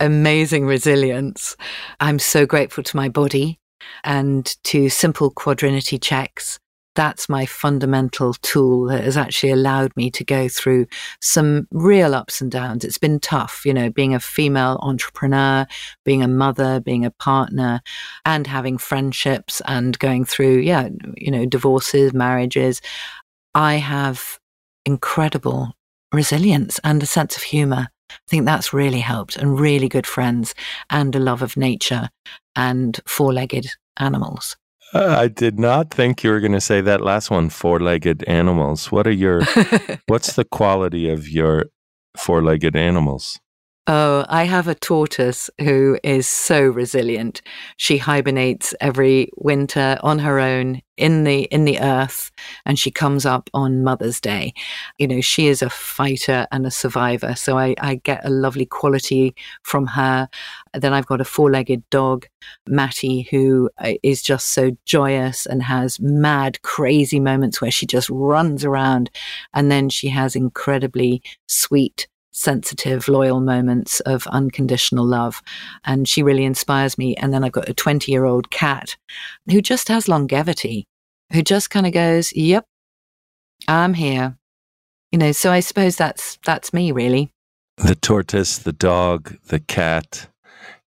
Amazing 0.00 0.66
resilience. 0.66 1.56
I'm 2.00 2.18
so 2.18 2.46
grateful 2.46 2.82
to 2.84 2.96
my 2.96 3.08
body 3.08 3.60
and 4.04 4.46
to 4.64 4.88
simple 4.88 5.30
quadrinity 5.30 5.98
checks. 5.98 6.58
That's 6.96 7.28
my 7.28 7.46
fundamental 7.46 8.34
tool 8.42 8.86
that 8.86 9.04
has 9.04 9.16
actually 9.16 9.52
allowed 9.52 9.96
me 9.96 10.10
to 10.10 10.24
go 10.24 10.48
through 10.48 10.86
some 11.22 11.68
real 11.70 12.14
ups 12.16 12.40
and 12.40 12.50
downs. 12.50 12.84
It's 12.84 12.98
been 12.98 13.20
tough, 13.20 13.62
you 13.64 13.72
know, 13.72 13.90
being 13.90 14.12
a 14.12 14.20
female 14.20 14.78
entrepreneur, 14.82 15.66
being 16.04 16.22
a 16.22 16.28
mother, 16.28 16.80
being 16.80 17.04
a 17.04 17.12
partner, 17.12 17.80
and 18.24 18.46
having 18.46 18.76
friendships 18.76 19.62
and 19.66 19.98
going 20.00 20.24
through, 20.24 20.58
yeah, 20.58 20.88
you 21.16 21.30
know, 21.30 21.46
divorces, 21.46 22.12
marriages. 22.12 22.82
I 23.54 23.74
have 23.74 24.40
incredible 24.84 25.72
resilience 26.12 26.80
and 26.82 27.02
a 27.02 27.06
sense 27.06 27.36
of 27.36 27.44
humor. 27.44 27.88
I 28.10 28.28
think 28.28 28.44
that's 28.44 28.72
really 28.72 29.00
helped 29.00 29.36
and 29.36 29.58
really 29.58 29.88
good 29.88 30.06
friends 30.06 30.54
and 30.88 31.14
a 31.14 31.18
love 31.18 31.42
of 31.42 31.56
nature 31.56 32.08
and 32.56 33.00
four 33.06 33.32
legged 33.32 33.70
animals. 33.96 34.56
Uh, 34.92 35.16
I 35.18 35.28
did 35.28 35.58
not 35.58 35.92
think 35.92 36.24
you 36.24 36.30
were 36.30 36.40
going 36.40 36.52
to 36.52 36.60
say 36.60 36.80
that 36.80 37.00
last 37.00 37.30
one, 37.30 37.48
four 37.48 37.78
legged 37.78 38.24
animals. 38.24 38.90
What 38.90 39.06
are 39.06 39.12
your, 39.12 39.42
what's 40.06 40.34
the 40.34 40.44
quality 40.44 41.08
of 41.08 41.28
your 41.28 41.66
four 42.16 42.42
legged 42.42 42.74
animals? 42.74 43.38
Oh, 43.86 44.24
I 44.28 44.44
have 44.44 44.68
a 44.68 44.74
tortoise 44.74 45.50
who 45.58 45.98
is 46.04 46.28
so 46.28 46.62
resilient. 46.62 47.40
She 47.76 47.96
hibernates 47.96 48.74
every 48.80 49.30
winter 49.36 49.98
on 50.02 50.18
her 50.20 50.38
own 50.38 50.82
in 50.96 51.24
the 51.24 51.44
in 51.44 51.64
the 51.64 51.80
earth 51.80 52.30
and 52.66 52.78
she 52.78 52.90
comes 52.90 53.24
up 53.24 53.48
on 53.54 53.82
Mother's 53.82 54.20
Day. 54.20 54.52
You 54.98 55.08
know, 55.08 55.20
she 55.22 55.46
is 55.46 55.62
a 55.62 55.70
fighter 55.70 56.46
and 56.52 56.66
a 56.66 56.70
survivor. 56.70 57.34
So 57.34 57.58
I, 57.58 57.74
I 57.80 57.96
get 57.96 58.24
a 58.24 58.30
lovely 58.30 58.66
quality 58.66 59.34
from 59.62 59.86
her. 59.86 60.28
Then 60.74 60.92
I've 60.92 61.06
got 61.06 61.22
a 61.22 61.24
four-legged 61.24 61.88
dog, 61.88 62.26
Matty, 62.68 63.22
who 63.30 63.70
uh, 63.78 63.94
just 64.04 64.52
so 64.52 64.72
joyous 64.84 65.46
and 65.46 65.62
has 65.62 65.98
mad, 65.98 66.60
crazy 66.62 67.18
moments 67.18 67.60
where 67.62 67.70
she 67.70 67.86
just 67.86 68.10
runs 68.10 68.62
around. 68.62 69.10
And 69.54 69.70
then 69.72 69.88
she 69.88 70.08
has 70.08 70.36
incredibly 70.36 71.22
sweet 71.48 72.06
sensitive, 72.32 73.08
loyal 73.08 73.40
moments 73.40 74.00
of 74.00 74.26
unconditional 74.28 75.04
love. 75.04 75.42
And 75.84 76.08
she 76.08 76.22
really 76.22 76.44
inspires 76.44 76.96
me. 76.96 77.14
And 77.16 77.32
then 77.32 77.44
I've 77.44 77.52
got 77.52 77.68
a 77.68 77.74
20 77.74 78.10
year 78.10 78.24
old 78.24 78.50
cat 78.50 78.96
who 79.50 79.60
just 79.60 79.88
has 79.88 80.08
longevity, 80.08 80.86
who 81.32 81.42
just 81.42 81.70
kind 81.70 81.86
of 81.86 81.92
goes, 81.92 82.32
Yep, 82.34 82.66
I'm 83.68 83.94
here. 83.94 84.36
You 85.12 85.18
know, 85.18 85.32
so 85.32 85.50
I 85.50 85.60
suppose 85.60 85.96
that's 85.96 86.38
that's 86.44 86.72
me 86.72 86.92
really. 86.92 87.32
The 87.78 87.94
tortoise, 87.94 88.58
the 88.58 88.72
dog, 88.72 89.36
the 89.46 89.58
cat, 89.58 90.28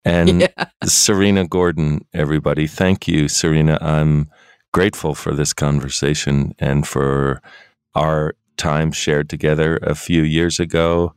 and 0.04 0.42
yeah. 0.58 0.66
Serena 0.84 1.48
Gordon, 1.48 2.06
everybody. 2.14 2.68
Thank 2.68 3.08
you, 3.08 3.28
Serena. 3.28 3.78
I'm 3.82 4.30
grateful 4.74 5.16
for 5.16 5.34
this 5.34 5.54
conversation 5.54 6.54
and 6.60 6.86
for 6.86 7.42
our 7.96 8.36
time 8.58 8.92
shared 8.92 9.30
together 9.30 9.78
a 9.78 9.96
few 9.96 10.22
years 10.22 10.60
ago 10.60 11.16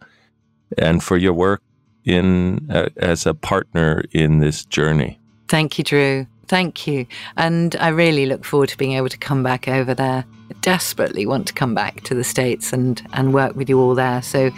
and 0.78 1.02
for 1.02 1.16
your 1.16 1.32
work 1.32 1.62
in 2.04 2.68
uh, 2.70 2.88
as 2.96 3.26
a 3.26 3.34
partner 3.34 4.04
in 4.12 4.38
this 4.38 4.64
journey. 4.64 5.18
Thank 5.48 5.78
you, 5.78 5.84
Drew. 5.84 6.26
Thank 6.48 6.86
you. 6.86 7.06
And 7.36 7.76
I 7.76 7.88
really 7.88 8.26
look 8.26 8.44
forward 8.44 8.68
to 8.70 8.76
being 8.76 8.92
able 8.92 9.08
to 9.08 9.18
come 9.18 9.42
back 9.42 9.68
over 9.68 9.94
there. 9.94 10.24
I 10.50 10.54
desperately 10.60 11.24
want 11.24 11.46
to 11.46 11.54
come 11.54 11.74
back 11.74 12.02
to 12.02 12.14
the 12.14 12.24
States 12.24 12.72
and, 12.72 13.00
and 13.14 13.32
work 13.32 13.56
with 13.56 13.68
you 13.68 13.80
all 13.80 13.94
there. 13.94 14.20
So 14.22 14.50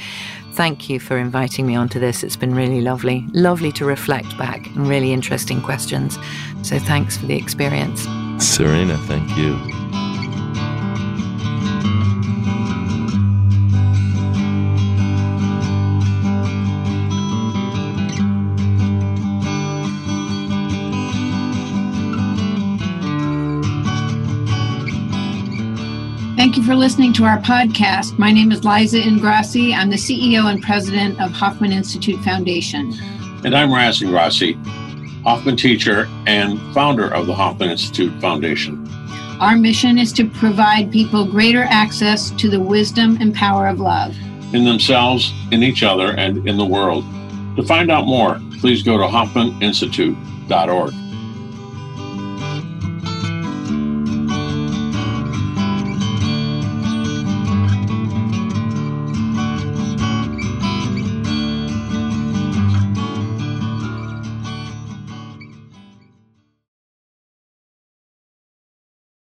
thank 0.53 0.89
you 0.89 0.99
for 0.99 1.17
inviting 1.19 1.67
me 1.67 1.77
onto 1.77 2.01
this. 2.01 2.25
It's 2.25 2.37
been 2.37 2.55
really 2.55 2.81
lovely. 2.81 3.25
Lovely 3.33 3.71
to 3.73 3.85
reflect 3.85 4.37
back 4.39 4.67
and 4.75 4.89
really 4.89 5.13
interesting 5.13 5.61
questions. 5.61 6.19
So 6.63 6.79
thanks 6.79 7.17
for 7.17 7.27
the 7.27 7.37
experience. 7.37 8.09
Serena, 8.39 8.99
thank 9.07 9.37
you. 9.37 10.04
Listening 26.85 27.15
to 27.15 27.25
our 27.25 27.39
podcast. 27.39 28.19
My 28.19 28.31
name 28.31 28.53
is 28.53 28.63
Liza 28.63 28.99
Ingrasci. 28.99 29.75
I'm 29.75 29.89
the 29.89 29.97
CEO 29.97 30.53
and 30.53 30.63
president 30.63 31.19
of 31.19 31.31
Hoffman 31.31 31.73
Institute 31.73 32.23
Foundation. 32.23 32.93
And 33.43 33.57
I'm 33.57 33.73
Raz 33.73 34.01
Ingrasci, 34.01 34.63
Hoffman 35.23 35.57
teacher 35.57 36.07
and 36.27 36.61
founder 36.75 37.09
of 37.09 37.27
the 37.27 37.35
Hoffman 37.35 37.71
Institute 37.71 38.13
Foundation. 38.21 38.87
Our 39.41 39.57
mission 39.57 39.97
is 39.97 40.13
to 40.13 40.29
provide 40.29 40.93
people 40.93 41.25
greater 41.25 41.63
access 41.63 42.31
to 42.33 42.51
the 42.51 42.61
wisdom 42.61 43.17
and 43.19 43.35
power 43.35 43.67
of 43.67 43.81
love 43.81 44.15
in 44.53 44.67
themselves, 44.67 45.33
in 45.53 45.63
each 45.63 45.83
other, 45.83 46.15
and 46.19 46.47
in 46.47 46.59
the 46.59 46.67
world. 46.67 47.03
To 47.57 47.63
find 47.63 47.91
out 47.91 48.05
more, 48.05 48.39
please 48.61 48.83
go 48.83 48.99
to 48.99 49.05
HoffmanInstitute.org. 49.05 50.93